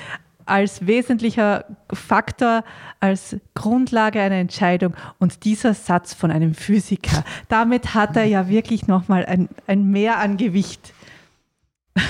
als 0.51 0.87
wesentlicher 0.87 1.65
Faktor, 1.93 2.65
als 2.99 3.37
Grundlage 3.55 4.21
einer 4.21 4.37
Entscheidung. 4.37 4.95
Und 5.19 5.45
dieser 5.45 5.75
Satz 5.75 6.13
von 6.13 6.31
einem 6.31 6.55
Physiker, 6.55 7.25
damit 7.49 7.95
hat 7.95 8.17
er 8.17 8.25
ja 8.25 8.49
wirklich 8.49 8.87
nochmal 8.87 9.25
ein, 9.25 9.49
ein 9.67 9.91
Mehr 9.91 10.19
an 10.19 10.37
Gewicht. 10.37 10.93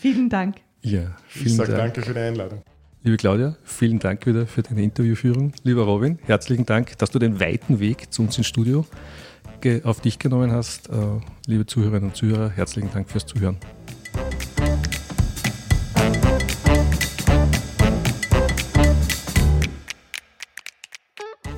vielen 0.00 0.28
Dank. 0.28 0.56
Ja, 0.82 1.16
vielen 1.26 1.46
ich 1.46 1.56
sage 1.56 1.72
danke 1.72 2.02
für 2.02 2.14
die 2.14 2.20
Einladung. 2.20 2.62
Liebe 3.02 3.16
Claudia, 3.16 3.56
vielen 3.64 3.98
Dank 3.98 4.26
wieder 4.26 4.46
für 4.46 4.62
deine 4.62 4.82
Interviewführung. 4.82 5.52
Lieber 5.62 5.82
Robin, 5.82 6.18
herzlichen 6.24 6.66
Dank, 6.66 6.96
dass 6.98 7.10
du 7.10 7.18
den 7.18 7.38
weiten 7.38 7.78
Weg 7.78 8.12
zu 8.12 8.22
uns 8.22 8.38
ins 8.38 8.46
Studio 8.46 8.86
auf 9.84 10.00
dich 10.00 10.18
genommen 10.18 10.52
hast. 10.52 10.90
Äh, 10.90 10.94
liebe 11.46 11.64
Zuhörerinnen 11.64 12.10
und 12.10 12.16
Zuhörer, 12.16 12.50
herzlichen 12.50 12.90
Dank 12.92 13.08
fürs 13.10 13.24
Zuhören. 13.24 13.56